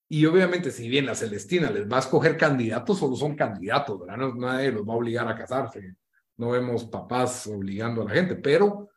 [0.07, 4.17] Y obviamente, si bien la Celestina les va a escoger candidatos, solo son candidatos, ¿verdad?
[4.17, 5.95] No, nadie los va a obligar a casarse.
[6.37, 8.89] No vemos papás obligando a la gente, pero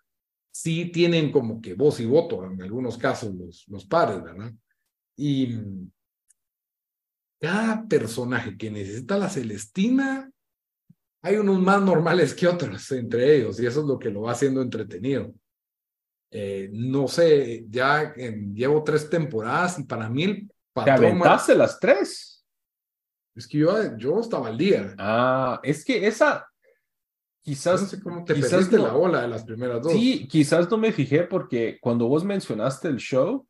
[0.52, 4.52] sí tienen como que voz y voto en algunos casos los, los padres, ¿verdad?
[5.16, 5.58] Y
[7.40, 10.30] cada personaje que necesita la Celestina,
[11.22, 14.32] hay unos más normales que otros entre ellos, y eso es lo que lo va
[14.32, 15.32] haciendo entretenido.
[16.32, 20.96] Eh, no sé, ya en- llevo tres temporadas y para mí el ¿Te patrón...
[21.18, 22.44] ma- aventaste las tres?
[23.34, 24.94] Es que yo, yo estaba al día.
[24.98, 26.46] Ah, es que esa
[27.42, 29.92] quizás no sé cómo te quizás perdiste no- la ola de las primeras dos.
[29.92, 33.46] Sí, quizás no me fijé porque cuando vos mencionaste el show,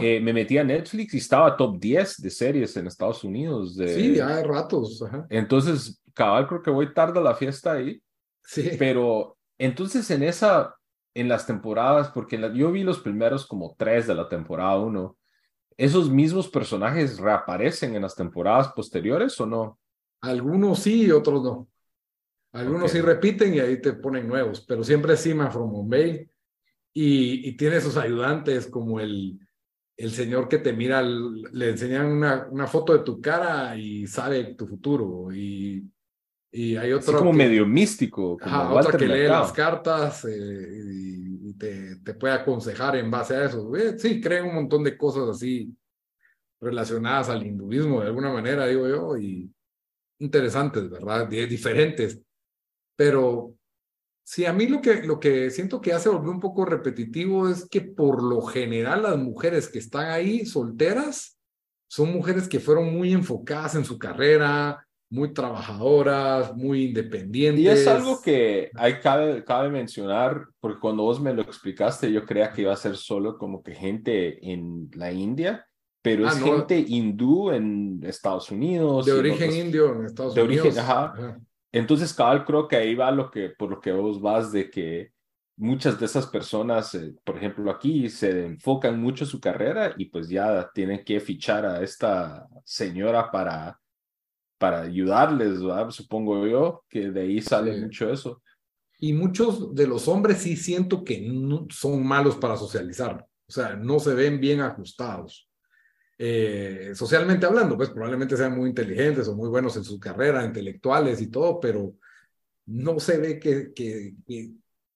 [0.00, 3.76] eh, me metí a Netflix y estaba top 10 de series en Estados Unidos.
[3.76, 3.94] De...
[3.94, 5.00] sí, ya hay ratos.
[5.02, 5.26] Ajá.
[5.30, 8.02] Entonces, cabal, creo que voy tarde a la fiesta ahí,
[8.42, 8.70] Sí.
[8.78, 10.74] pero entonces en esa,
[11.14, 15.16] en las temporadas, porque la- yo vi los primeros como tres de la temporada uno,
[15.76, 19.78] ¿esos mismos personajes reaparecen en las temporadas posteriores o no?
[20.22, 21.68] Algunos sí y otros no.
[22.52, 22.88] Algunos Ok.
[22.90, 26.28] sí repiten y ahí te ponen nuevos, pero siempre es Sima from Bombay.
[26.92, 29.38] Y, y tiene sus ayudantes como el,
[29.96, 34.54] el señor que te mira, le enseñan una, una foto de tu cara y sabe
[34.56, 35.32] tu futuro.
[35.32, 35.88] Y
[36.52, 37.18] Y hay otro.
[37.18, 38.36] como medio místico.
[38.38, 43.44] Como otra que lee las cartas eh, y, te, te, puede aconsejar en base a
[43.44, 43.74] eso.
[43.76, 45.72] Eh, sí, creen un montón de cosas así
[46.60, 49.50] relacionadas al hinduismo de alguna manera, digo yo, y
[50.18, 51.28] interesantes, ¿verdad?
[51.28, 52.20] Diferentes.
[52.96, 53.54] Pero
[54.22, 57.66] sí, a mí lo que, lo que siento que hace volver un poco repetitivo es
[57.68, 61.38] que por lo general las mujeres que están ahí solteras
[61.88, 67.64] son mujeres que fueron muy enfocadas en su carrera, muy trabajadoras, muy independientes.
[67.64, 72.24] Y es algo que hay, cabe, cabe mencionar, porque cuando vos me lo explicaste, yo
[72.24, 75.66] creía que iba a ser solo como que gente en la India,
[76.00, 79.04] pero ah, es gente hindú en Estados Unidos.
[79.04, 80.66] De origen indio en Estados de Unidos.
[80.66, 81.40] Origen, ajá.
[81.72, 85.12] Entonces, cabal, creo que ahí va lo que, por lo que vos vas de que
[85.56, 90.06] muchas de esas personas, eh, por ejemplo, aquí se enfocan mucho en su carrera y
[90.06, 93.78] pues ya tienen que fichar a esta señora para
[94.60, 98.42] para ayudarles, supongo yo, que de ahí sale mucho eso.
[98.98, 103.74] Y muchos de los hombres sí siento que no, son malos para socializar, o sea,
[103.74, 105.48] no se ven bien ajustados.
[106.18, 111.22] Eh, socialmente hablando, pues probablemente sean muy inteligentes o muy buenos en su carrera, intelectuales
[111.22, 111.94] y todo, pero
[112.66, 114.14] no se ve que, que,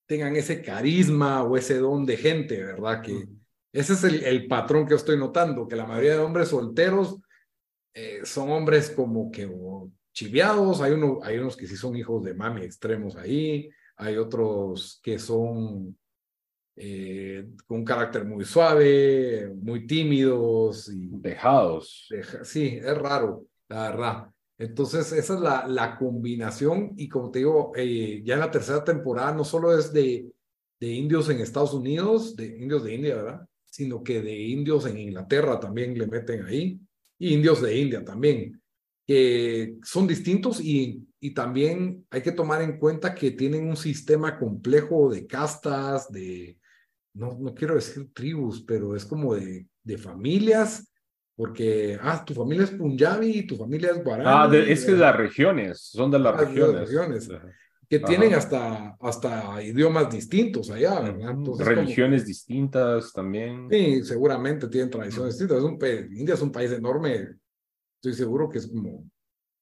[0.05, 3.01] tengan ese carisma o ese don de gente, ¿verdad?
[3.01, 3.27] Que
[3.73, 7.24] ese es el, el patrón que estoy notando, que la mayoría de hombres solteros
[7.95, 9.49] eh, son hombres como que
[10.13, 15.01] chiviados, hay, uno, hay unos que sí son hijos de mami extremos ahí, hay otros
[15.03, 15.97] que son
[16.77, 22.09] eh, con un carácter muy suave, muy tímidos y dejados.
[22.43, 24.31] sí, es raro, la verdad.
[24.59, 28.83] Entonces, esa es la, la combinación y como te digo, eh, ya en la tercera
[28.85, 30.33] temporada no solo es de,
[30.81, 33.49] de indios en Estados Unidos, de indios de India, ¿verdad?
[33.67, 36.81] Sino que de indios en Inglaterra también le meten ahí
[37.19, 38.61] indios de India también,
[39.07, 44.39] que son distintos y, y también hay que tomar en cuenta que tienen un sistema
[44.39, 46.59] complejo de castas, de,
[47.15, 50.91] no, no quiero decir tribus, pero es como de, de familias,
[51.37, 54.29] porque, ah, tu familia es Punjabi, tu familia es Guarani.
[54.29, 56.89] Ah, es que las regiones, son de las ah, regiones.
[56.89, 57.29] regiones
[57.89, 61.37] que tienen hasta, hasta idiomas distintos allá, ¿verdad?
[61.59, 63.69] Religiones distintas también.
[63.71, 65.59] Sí, seguramente tienen tradiciones distintas.
[65.59, 67.29] Es un, India es un país enorme,
[67.97, 69.05] estoy seguro que es como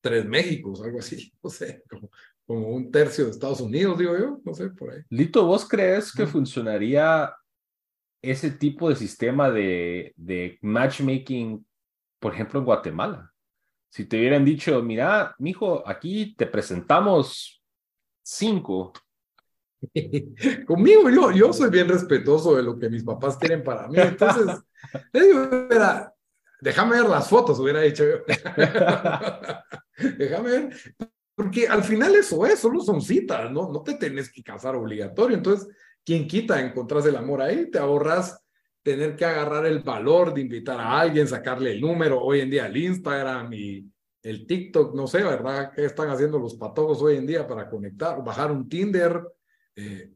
[0.00, 2.10] tres Méxicos, algo así, no sé, como,
[2.44, 5.00] como un tercio de Estados Unidos, digo yo, no sé, por ahí.
[5.08, 7.34] Lito, ¿vos crees que funcionaría
[8.20, 11.64] ese tipo de sistema de, de matchmaking,
[12.20, 13.32] por ejemplo, en Guatemala?
[13.90, 17.61] Si te hubieran dicho, mira, mijo, aquí te presentamos
[18.22, 18.92] cinco.
[20.66, 23.96] Conmigo, yo, yo soy bien respetuoso de lo que mis papás quieren para mí.
[23.98, 24.58] Entonces,
[26.60, 28.18] déjame ver las fotos, hubiera dicho yo.
[30.18, 30.76] déjame ver.
[31.34, 33.72] Porque al final eso es, solo son citas, ¿no?
[33.72, 35.36] No te tenés que casar obligatorio.
[35.36, 35.68] Entonces,
[36.04, 38.38] quien quita, encontrás el amor ahí, te ahorras
[38.82, 42.66] tener que agarrar el valor de invitar a alguien, sacarle el número, hoy en día
[42.66, 43.91] el Instagram y
[44.22, 45.72] el TikTok, no sé, ¿verdad?
[45.74, 49.20] ¿Qué están haciendo los patojos hoy en día para conectar, bajar un Tinder?
[49.74, 50.12] Eh,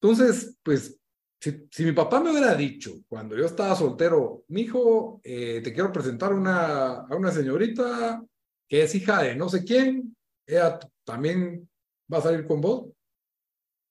[0.00, 0.98] entonces, pues,
[1.40, 5.92] si, mi papá me hubiera dicho cuando yo estaba soltero, mi hijo, eh, te quiero
[5.92, 8.22] presentar una, a una señorita
[8.68, 11.68] que es hija de no sé quién, ella también
[12.12, 12.90] va a salir con vos.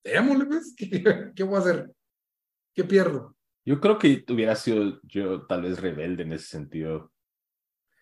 [0.03, 1.91] Démosle, pues, ¿qué, ¿qué voy a hacer?
[2.75, 3.35] ¿Qué pierdo?
[3.65, 7.12] Yo creo que hubiera sido yo tal vez rebelde en ese sentido.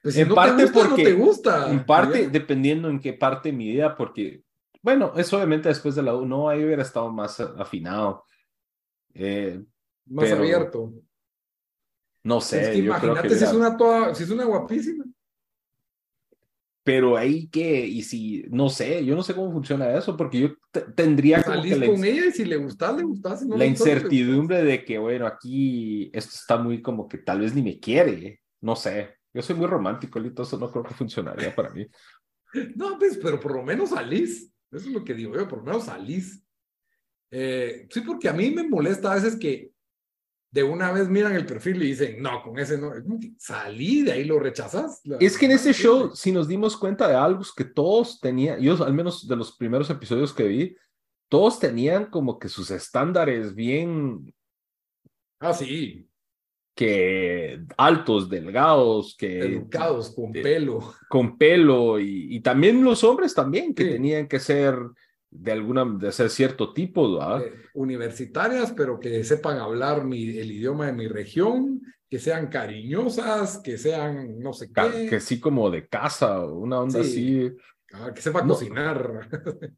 [0.02, 1.72] Pues en parte porque te gusta.
[1.72, 4.44] En parte, dependiendo en qué parte de mi vida, porque,
[4.82, 8.26] bueno, es obviamente después de la U, no, ahí hubiera estado más afinado.
[9.14, 9.62] Eh,
[10.06, 10.92] más abierto.
[12.24, 12.78] No sé.
[12.78, 15.06] imagínate si, es una toda, si es una guapísima.
[16.84, 20.50] Pero ahí que, y si, no sé, yo no sé cómo funciona eso, porque yo
[20.96, 23.30] tendría como que con ella y si le gusta, le gusta.
[23.30, 27.62] la pues, incertidumbre de que, bueno, aquí esto está muy como que tal vez ni
[27.62, 29.21] me quiere, no sé.
[29.34, 31.88] Yo soy muy romántico, Lito, eso no creo que funcionaría para mí.
[32.76, 34.54] No, pues, pero por lo menos salís.
[34.70, 36.44] Eso es lo que digo yo, por lo menos salís.
[37.32, 39.72] Eh, sí, porque a mí me molesta a veces que
[40.52, 42.92] de una vez miran el perfil y dicen, no, con ese no.
[43.38, 45.00] Salí, de ahí lo rechazas.
[45.22, 48.84] Es que en ese show, si nos dimos cuenta de algo que todos tenían, yo
[48.84, 50.76] al menos de los primeros episodios que vi,
[51.30, 54.36] todos tenían como que sus estándares bien.
[55.40, 56.11] Ah, sí
[56.76, 59.40] que altos, delgados, que...
[59.40, 60.94] Educados, con pelo.
[61.10, 64.76] Con pelo, y, también los hombres también, que tenían que ser
[65.30, 67.22] de alguna, de ser cierto tipo.
[67.40, 73.60] Eh, universitarias, pero que sepan hablar mi, el idioma de mi región, que sean cariñosas,
[73.60, 75.08] que sean no sé qué.
[75.10, 77.50] Que sí como de casa, una onda así.
[77.94, 78.54] Ah, que sepa No.
[78.54, 79.30] cocinar.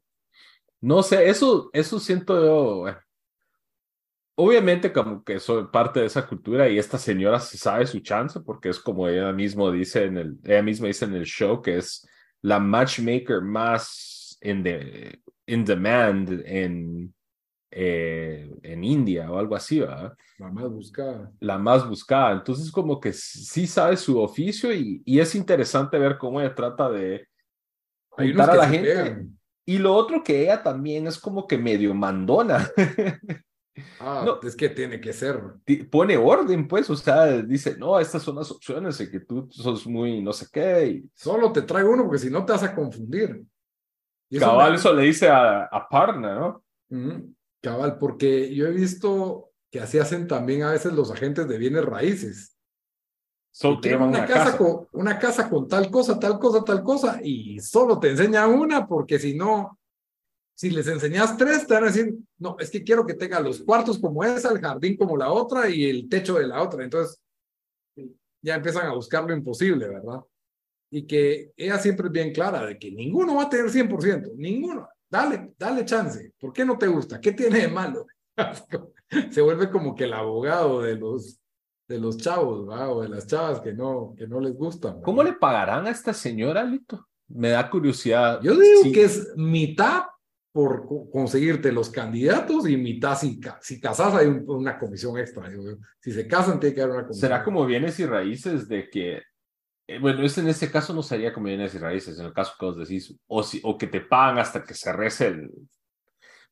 [0.80, 2.94] No sé, eso, eso siento yo.
[4.36, 8.40] Obviamente como que soy parte de esa cultura y esta señora se sabe su chance
[8.40, 11.78] porque es como ella mismo dice en el, ella misma dice en el show que
[11.78, 12.06] es
[12.42, 17.14] la matchmaker más in, de- in demand en,
[17.70, 20.14] eh, en India o algo así, ¿verdad?
[20.38, 21.32] La más buscada.
[21.40, 22.32] La más buscada.
[22.32, 26.90] Entonces como que sí sabe su oficio y, y es interesante ver cómo ella trata
[26.90, 27.28] de
[28.10, 28.88] juntar a la gente.
[28.88, 29.38] pegan.
[29.66, 32.68] Y lo otro que ella también es como que medio mandona.
[33.98, 34.40] Ah, No.
[34.46, 35.40] es que tiene que ser.
[35.90, 39.86] Pone orden, pues, o sea, dice, no, estas son las opciones y que tú sos
[39.86, 40.86] muy no sé qué.
[40.86, 43.42] Y Solo te traigo uno porque si no te vas a confundir.
[44.30, 46.64] Y eso cabal, me- eso le dice a, a Parna, ¿no?
[46.90, 51.58] Ujú, Cabal, porque yo he visto que así hacen también a veces los agentes de
[51.58, 52.56] bienes raíces.
[53.62, 54.58] Y te una, una casa, casa.
[54.58, 58.86] Con, una casa con tal cosa, tal cosa, tal cosa, y solo te enseñan una,
[58.86, 59.78] porque si no,
[60.56, 63.62] si les enseñas tres, te van a decir, no, es que quiero que tenga los
[63.62, 66.84] cuartos como esa, el jardín como la otra y el techo de la otra.
[66.84, 67.20] Entonces,
[68.42, 70.20] ya empiezan a buscar lo imposible, ¿verdad?
[70.90, 74.88] Y que ella siempre es bien clara de que ninguno va a tener 100%, ninguno.
[75.10, 76.32] Dale, dale chance.
[76.38, 77.20] ¿Por qué no te gusta?
[77.20, 78.06] ¿Qué tiene de malo?
[79.30, 81.40] Se vuelve como que el abogado de los,
[81.88, 82.92] de los chavos, ¿verdad?
[82.92, 85.00] O de las chavas que no, que no les gustan.
[85.02, 85.32] ¿Cómo ¿verdad?
[85.32, 87.06] le pagarán a esta señora, Lito?
[87.28, 88.40] Me da curiosidad.
[88.42, 88.92] Yo digo Sí.
[88.92, 90.02] que es mitad
[90.54, 95.50] por co- conseguirte los candidatos y mitad si, si casas hay un- una comisión extra.
[95.98, 97.20] Si se casan tiene que haber una comisión.
[97.20, 99.20] ¿Será como bienes y raíces de que,
[99.88, 102.52] eh, bueno, es en este caso no sería como bienes y raíces, en el caso
[102.56, 105.50] que vos decís, o, si, o que te pagan hasta que se rece el...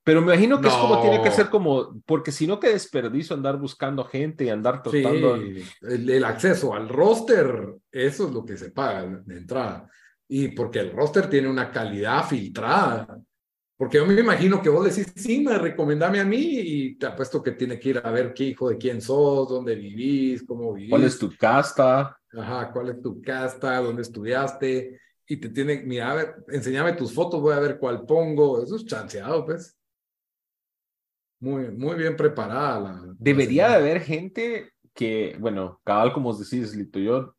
[0.03, 1.35] Pero me imagino que es como tiene que No.
[1.37, 5.37] ser como, porque si no, qué desperdicio andar buscando gente y andar Sí, tratando...
[5.37, 9.89] el, el acceso al roster, eso es lo que se paga de entrada.
[10.27, 13.17] Y porque el roster tiene una calidad filtrada.
[13.83, 17.43] Porque yo me imagino que vos decís, sí, me recomendame a mí y te apuesto
[17.43, 20.91] que tiene que ir a ver qué hijo de quién sos, dónde vivís, cómo vivís.
[20.91, 22.17] ¿Cuál es tu casta?
[22.33, 27.13] Ajá, cuál es tu casta, dónde estudiaste, y te tiene, mira, a ver, enséñame tus
[27.13, 29.77] fotos, voy a ver cuál pongo, eso es chanceado, pues.
[31.41, 32.93] Muy, muy bien preparada la.
[32.93, 37.35] la Debería de haber gente que, bueno, cabal como os decís, Lito, yo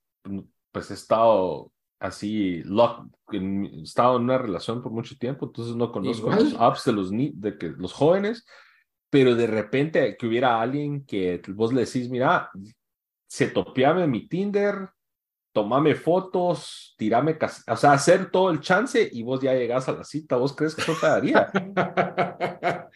[0.74, 1.72] pues he estado
[2.04, 6.44] así, lock, en- estado en una relación por mucho tiempo, entonces no conozco Igual.
[6.52, 8.46] los apps de los, ni- de que, los jóvenes,
[9.10, 12.50] pero de repente que hubiera alguien que vos le decís, mira,
[13.28, 14.90] se topeame mi Tinder,
[15.54, 17.38] tomame fotos, tirame,
[17.68, 20.76] o sea, hacer todo el chance y vos ya llegás a la cita, ¿vos crees
[20.76, 21.52] que eso te daría?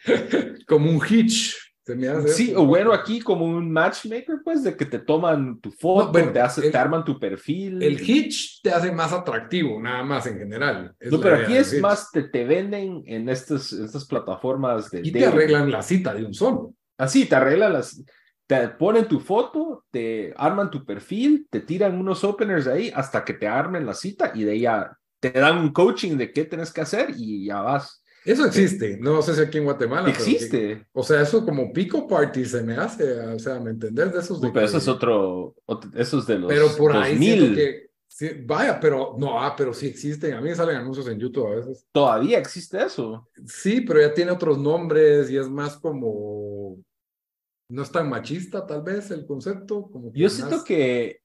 [0.66, 1.56] Como un hitch.
[1.92, 6.06] Hace Sí, o bueno, aquí como un matchmaker, pues, de que te toman tu foto,
[6.06, 7.82] No, bueno, te, hace- el- te arman tu perfil.
[7.82, 10.94] El hitch te hace más atractivo, nada más en general.
[11.00, 11.80] Es No, pero aquí es hitch.
[11.80, 16.24] más, te, te venden en estas, estas plataformas de Y te arreglan la cita de
[16.24, 16.74] un solo.
[16.96, 18.02] Así, te arreglan las,
[18.46, 23.34] te ponen tu foto, te arman tu perfil, te tiran unos openers ahí hasta que
[23.34, 26.72] te armen la cita y de ahí ya te dan un coaching de qué tienes
[26.72, 28.02] que hacer y ya vas.
[28.24, 28.98] Eso existe.
[29.00, 30.06] No sé si aquí en Guatemala.
[30.06, 30.86] pero Existe.
[30.92, 33.18] o sea, eso como pico party se me hace.
[33.20, 34.12] O sea, ¿me entendés?
[34.12, 37.12] De esos de pero eso es otro, otro- eso es de los Pero por ahí
[37.12, 37.32] 2000.
[37.38, 37.90] siento que.
[38.08, 40.34] sí, vaya, pero no, ah, pero sí existen.
[40.34, 41.86] A mí me salen anuncios en YouTube a veces.
[41.92, 43.28] Todavía existe eso.
[43.46, 46.76] Sí, pero ya tiene otros nombres y es más como.
[47.70, 49.88] No es tan machista, tal vez, el concepto.
[49.90, 51.20] Como Yo siento más- que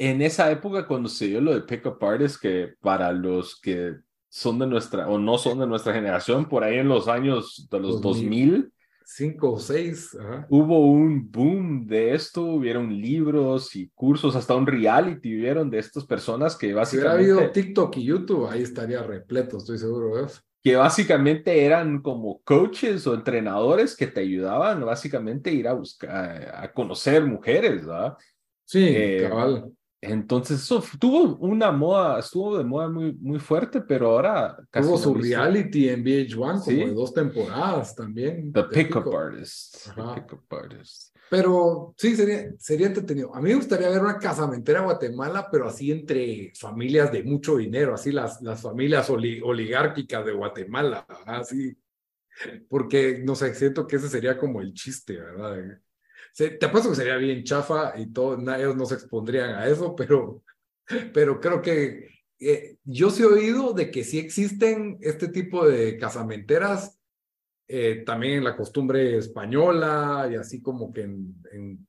[0.00, 3.96] en esa época cuando se dio lo de Pickup Artists, que para los que
[4.28, 7.80] son de nuestra o no son de nuestra generación, por ahí en los años de
[7.80, 8.50] los 2000.
[8.50, 8.72] 2000,
[9.10, 10.14] Cinco o seis.
[10.20, 10.46] Ajá.
[10.48, 16.04] hubo un boom de esto, hubieron libros y cursos, hasta un reality hubieron de estas
[16.04, 20.24] personas que Si hubiera básicamente, habido TikTok y YouTube, ahí estaría repleto, estoy seguro de
[20.26, 20.40] eso.
[20.62, 26.52] que básicamente eran como coaches o entrenadores que te ayudaban básicamente a ir a buscar,
[26.54, 28.16] a conocer mujeres, ¿verdad?
[28.64, 29.72] Sí, Eh, cabal.
[30.00, 34.96] Entonces, eso tuvo una moda, estuvo de moda muy, muy fuerte, pero ahora casi Tuvo
[34.96, 35.36] no su visto.
[35.36, 36.74] reality en VH1 Sí.
[36.76, 38.52] como de dos temporadas también.
[38.52, 39.16] The Pickup pick-up.
[39.16, 39.88] Artist.
[39.94, 41.16] The Artist.
[41.30, 43.34] Pero sí, sería, sería entretenido.
[43.34, 47.56] A mí me gustaría ver una casamentera en Guatemala, pero así entre familias de mucho
[47.56, 51.76] dinero, así las, las familias oli- oligárquicas de Guatemala, así.
[52.68, 55.80] Porque, no sé, siento que ese sería como el chiste, ¿verdad?
[56.32, 59.66] Se- te apuesto que sería bien chafa y todo, na- ellos no se expondrían a
[59.66, 60.42] eso, pero,
[61.12, 62.08] pero creo que
[62.40, 66.98] eh, yo sí he oído de que sí existen este tipo de casamenteras
[67.68, 71.86] eh, también en la costumbre española y así como que en, en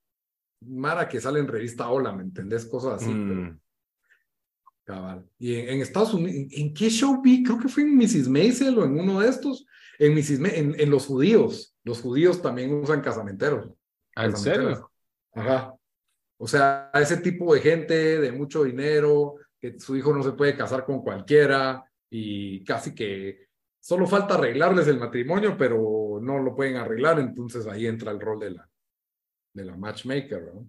[0.66, 2.66] Mara que sale en revista Hola, ¿me entendés?
[2.66, 3.06] Cosas así.
[3.12, 3.60] pero- Mm,
[4.84, 5.24] Cabal.
[5.38, 7.44] Y en, Estados Unidos, ¿en, qué show vi?
[7.44, 8.28] Creo que fue en Mrs.
[8.28, 9.66] Maisel o en uno de estos.
[10.00, 10.40] En, Mrs.
[10.58, 11.76] en, en los judíos.
[11.84, 13.70] Los judíos también usan casamenteros.
[14.20, 14.92] ¿Ah, ¿En serio?
[15.34, 15.74] Ajá.
[16.38, 20.58] O sea, ese tipo de gente de mucho dinero, que su hijo no se puede
[20.58, 23.48] casar con cualquiera y casi que
[23.80, 28.40] solo falta arreglarles el matrimonio, pero no lo pueden arreglar, entonces ahí entra el rol
[28.40, 28.70] de la,
[29.54, 30.68] de la matchmaker, ¿no?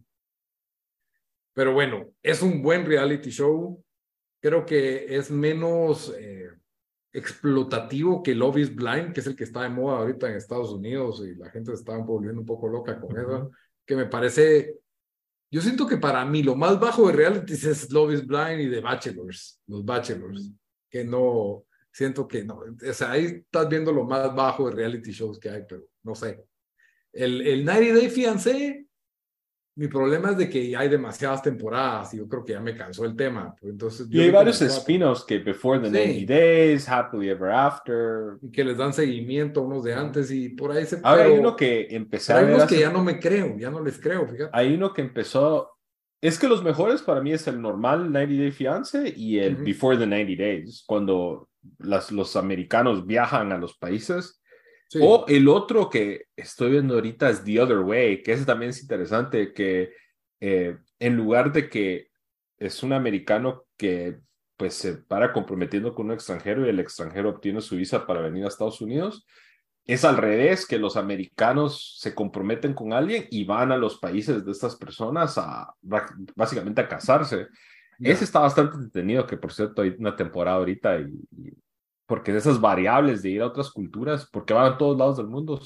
[1.52, 3.84] Pero bueno, es un buen reality show.
[4.40, 6.50] Creo que es menos eh,
[7.12, 10.70] explotativo que Love is Blind, que es el que está de moda ahorita en Estados
[10.70, 13.50] Unidos y la gente se está volviendo un poco loca con eso,
[13.84, 14.76] que me parece,
[15.50, 18.70] yo siento que para mí lo más bajo de reality es Love is Blind y
[18.70, 20.52] The Bachelors, los Bachelors,
[20.88, 25.10] que no, siento que no, o sea, ahí estás viendo lo más bajo de reality
[25.10, 26.44] shows que hay, pero no sé.
[27.12, 28.86] El, el 90 Day Fiancé
[29.76, 33.04] mi problema es de que hay demasiadas temporadas y yo creo que ya me cansó
[33.04, 33.54] el tema.
[33.58, 38.38] Pues, entonces, y hay varios spin-offs que Before the 90 Days, Happily Ever After.
[38.42, 41.00] Y que les dan seguimiento a unos de antes y por ahí se...
[41.02, 43.98] Ahora hay uno que empezó Hay unos que ya no me creo, ya no les
[43.98, 44.50] creo, fíjate.
[44.52, 45.70] Hay uno que empezó...
[46.20, 49.96] Es que los mejores para mí es el normal 90 Day Fiance y el Before
[49.96, 51.48] the 90 Days, cuando
[51.78, 54.39] las, los americanos viajan a los países
[55.00, 58.82] o el otro que estoy viendo ahorita es The Other Way, que ese también es
[58.82, 59.92] interesante, que
[60.40, 62.08] eh, en lugar de que
[62.58, 64.18] es un americano que
[64.56, 68.44] pues se para comprometiendo con un extranjero y el extranjero obtiene su visa para venir
[68.44, 69.26] a Estados Unidos,
[69.86, 74.44] es al revés, que los americanos se comprometen con alguien y van a los países
[74.44, 75.74] de estas personas a
[76.36, 77.48] básicamente a casarse.
[77.98, 81.54] Ese está bastante entretenido, que por cierto hay una temporada ahorita y
[82.10, 85.60] porque esas variables de ir a otras culturas, porque van a todos lados del mundo,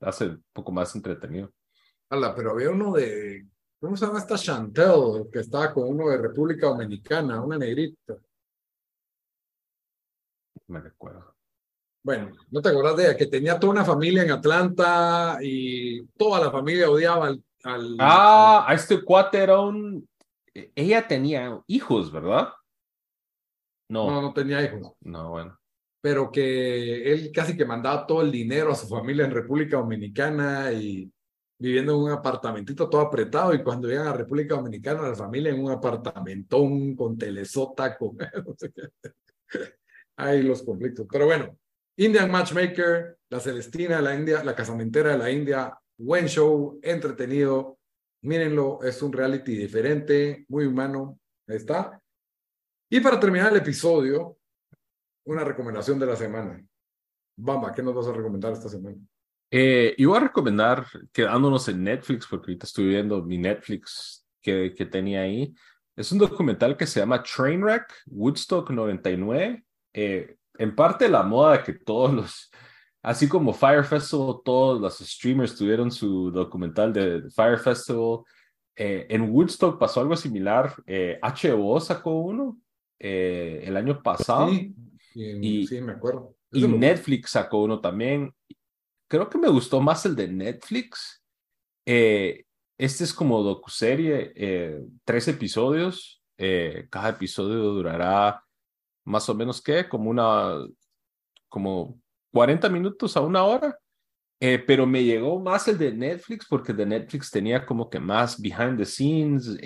[0.00, 1.52] hace un poco más entretenido.
[2.08, 3.46] Hala, pero había uno de,
[3.78, 5.28] ¿cómo se llama esta Chantel?
[5.30, 8.16] Que estaba con uno de República Dominicana, una negrita.
[10.68, 11.36] Me recuerdo.
[12.02, 13.16] Bueno, ¿no te acuerdas de ella?
[13.18, 17.96] Que tenía toda una familia en Atlanta y toda la familia odiaba al...
[18.00, 20.08] ah, a este cuate era un...
[20.54, 22.54] Ella tenía hijos, ¿verdad?
[23.90, 24.10] No.
[24.10, 24.94] No, no tenía hijos.
[25.02, 25.58] No, bueno
[26.04, 30.70] pero que él casi que mandaba todo el dinero a su familia en República Dominicana
[30.70, 31.10] y
[31.58, 35.64] viviendo en un apartamentito todo apretado y cuando llegan a República Dominicana la familia en
[35.64, 38.18] un apartamentón con telesota, con
[40.18, 41.06] Hay los conflictos.
[41.10, 41.56] Pero bueno,
[41.96, 47.78] Indian Matchmaker, la Celestina la India, la casamentera de la India, buen show, entretenido.
[48.24, 51.18] Mírenlo, es un reality diferente, muy humano.
[51.48, 51.98] Ahí está.
[52.90, 54.36] Y para terminar el episodio,
[55.24, 56.64] una recomendación de la semana.
[57.36, 58.96] Bamba, ¿qué nos vas a recomendar esta semana?
[59.50, 64.74] Eh, yo voy a recomendar, quedándonos en Netflix, porque ahorita estoy viendo mi Netflix que,
[64.76, 65.54] que tenía ahí.
[65.96, 69.64] Es un documental que se llama Trainwreck, Woodstock 99.
[69.92, 72.50] Eh, en parte la moda que todos los,
[73.02, 78.20] así como Fire Festival, todos los streamers tuvieron su documental de Fire Festival.
[78.76, 80.74] Eh, en Woodstock pasó algo similar.
[81.22, 82.58] HBO sacó uno
[82.98, 84.50] el año pasado.
[85.14, 86.36] Y, sí, me acuerdo.
[86.50, 88.34] y Netflix sacó uno también.
[89.08, 91.22] Creo que me gustó más el de Netflix.
[91.86, 92.44] Eh,
[92.76, 96.22] este es como docuserie, eh, tres episodios.
[96.36, 98.42] Eh, cada episodio durará
[99.04, 99.88] más o menos, ¿qué?
[99.88, 100.56] Como una,
[101.48, 102.00] como
[102.32, 103.78] 40 minutos a una hora.
[104.66, 108.38] pero me llegó más el de Netflix porque el de Netflix tenía como que más
[108.38, 109.56] behind the scenes,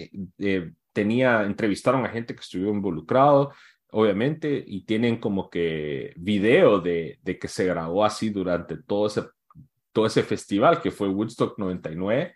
[0.92, 3.52] tenía, entrevistaron a gente que estuvo involucrado,
[3.90, 9.22] obviamente, y tienen como que video de, de que se grabó así durante todo ese,
[9.92, 12.34] todo ese festival que fue Woodstock 99.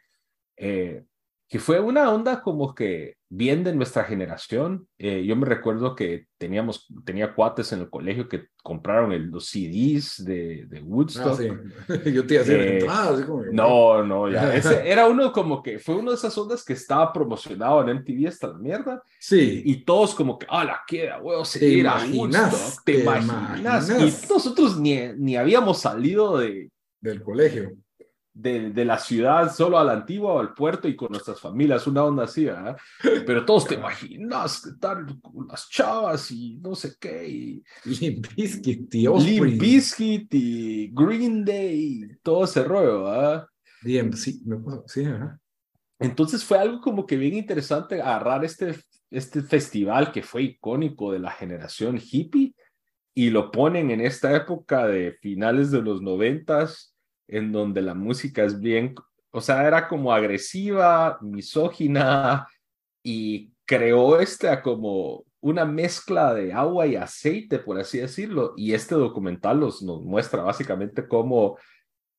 [0.57, 1.05] Eh,
[1.53, 4.89] que fue una onda como que bien de nuestra generación.
[4.97, 9.51] Eh, yo me recuerdo que teníamos, tenía cuates en el colegio que compraron el, los
[9.51, 11.39] CDs de, de Woodstock.
[11.91, 13.29] Ah, Yo te hacía eh, entradas.
[13.53, 14.55] no, no, ya.
[14.57, 18.29] Ese era uno como que fue una de esas ondas que estaba promocionado en MTV
[18.29, 19.03] hasta la mierda.
[19.21, 19.61] Sí.
[19.67, 22.83] Y todos como que, ah, la queda, weón, seguir a Woodstock.
[22.83, 23.91] ¿Te, imaginas?
[23.91, 26.71] Y nosotros ni, ni habíamos salido de...
[26.99, 27.73] Del colegio
[28.35, 31.87] de, de, la ciudad solo a la antigua o al puerto y con nuestras familias,
[31.87, 32.77] una onda así, ¿verdad?
[33.27, 37.29] Pero todos te imaginas que tal con las chavas y no sé qué.
[37.29, 37.65] Y...
[37.85, 39.07] Limp Bizkit y
[40.35, 43.47] y Green Day, todo ese rollo, ¿verdad?
[43.83, 44.43] Bien, sí,
[44.87, 45.05] sí,
[45.99, 48.77] Entonces fue algo como que bien interesante agarrar este,
[49.11, 52.55] este festival que fue icónico de la generación hippie
[53.15, 56.92] y lo ponen en esta época de finales de los noventas
[57.29, 58.95] en donde la música es bien,
[59.31, 62.47] o sea, era como agresiva, misógina
[63.03, 68.95] y creó esta como una mezcla de agua y aceite, por así decirlo, y este
[68.95, 71.59] documental nos muestra básicamente cómo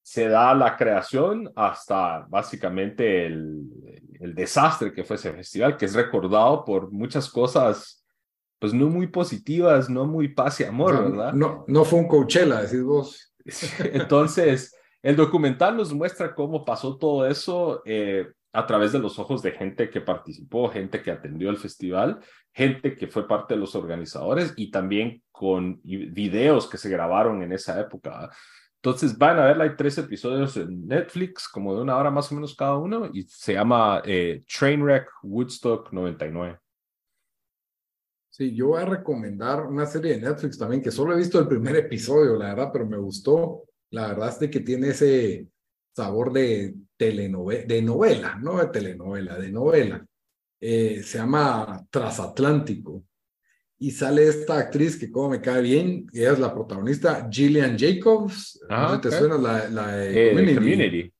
[0.01, 3.63] se da la creación hasta básicamente el,
[4.19, 8.05] el desastre que fue ese festival, que es recordado por muchas cosas,
[8.59, 11.33] pues no muy positivas, no muy paz y amor, ¿verdad?
[11.33, 13.33] No, no fue un Coachella, decís vos.
[13.93, 19.41] Entonces, el documental nos muestra cómo pasó todo eso eh, a través de los ojos
[19.41, 22.21] de gente que participó, gente que atendió el festival,
[22.53, 27.51] gente que fue parte de los organizadores y también con videos que se grabaron en
[27.51, 28.29] esa época.
[28.75, 32.35] Entonces van a verla, hay tres episodios en Netflix, como de una hora más o
[32.35, 36.59] menos cada uno, y se llama eh, Trainwreck Woodstock 99.
[38.29, 41.47] Sí, yo voy a recomendar una serie de Netflix también, que solo he visto el
[41.47, 43.63] primer episodio, la verdad, pero me gustó.
[43.93, 45.47] La verdad es de que tiene ese
[45.95, 50.05] sabor de telenovela, de novela, no de telenovela, de novela.
[50.59, 53.03] Eh, se llama Transatlántico
[53.77, 58.59] y sale esta actriz que como me cae bien, ella es la protagonista, Gillian Jacobs,
[58.67, 61.13] no sé ah, te suena la, la de eh, Community.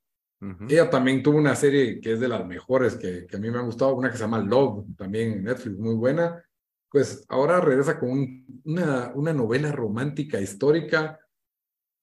[0.68, 3.60] Ella también tuvo una serie que es de las mejores que, que, a mí me
[3.60, 6.44] ha gustado, una que se llama Love, también en Netflix, muy buena.
[6.90, 11.20] Pues ahora regresa con una, una novela romántica histórica.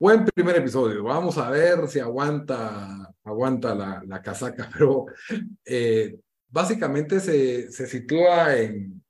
[0.01, 5.05] Buen primer episodio, vamos a ver si aguanta, aguanta la, la casaca, pero
[5.63, 9.03] eh, básicamente se, se sitúa en,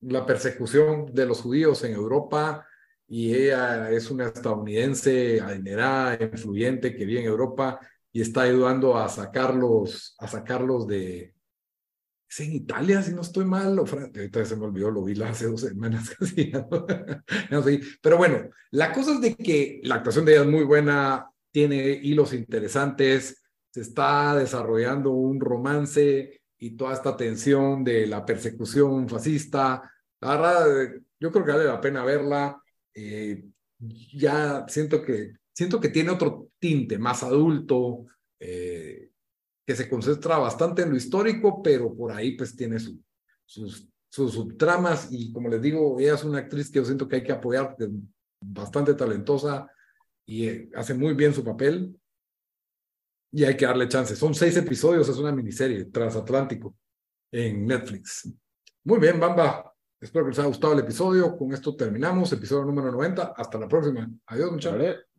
[0.00, 2.66] la persecución de los judíos en Europa
[3.06, 7.78] y ella es una estadounidense adinerada, influyente, que vive en Europa
[8.10, 11.34] y está ayudando a sacarlos, a sacarlos de...
[12.30, 15.46] Es en Italia, si no estoy mal, o ahorita se me olvidó, lo vi hace
[15.46, 16.52] dos semanas casi.
[16.52, 17.64] ¿no?
[18.00, 21.90] Pero bueno, la cosa es de que la actuación de ella es muy buena, tiene
[21.90, 29.90] hilos interesantes, se está desarrollando un romance y toda esta tensión de la persecución fascista.
[30.20, 32.62] La verdad, yo creo que vale la pena verla.
[32.94, 33.44] Eh,
[33.78, 38.06] ya siento que, siento que tiene otro tinte más adulto,
[38.38, 39.09] eh,
[39.70, 43.00] que se concentra bastante en lo histórico, pero por ahí pues tiene su,
[43.46, 47.14] sus, sus subtramas y como les digo, ella es una actriz que yo siento que
[47.14, 47.76] hay que apoyar,
[48.40, 49.70] bastante talentosa
[50.26, 51.96] y eh, hace muy bien su papel
[53.30, 54.16] y hay que darle chance.
[54.16, 56.74] Son seis episodios, es una miniserie transatlántico
[57.30, 58.28] en Netflix.
[58.82, 59.72] Muy bien, Bamba.
[60.00, 61.38] Espero que les haya gustado el episodio.
[61.38, 63.34] Con esto terminamos, episodio número 90.
[63.36, 64.10] Hasta la próxima.
[64.26, 65.09] Adiós, muchachos.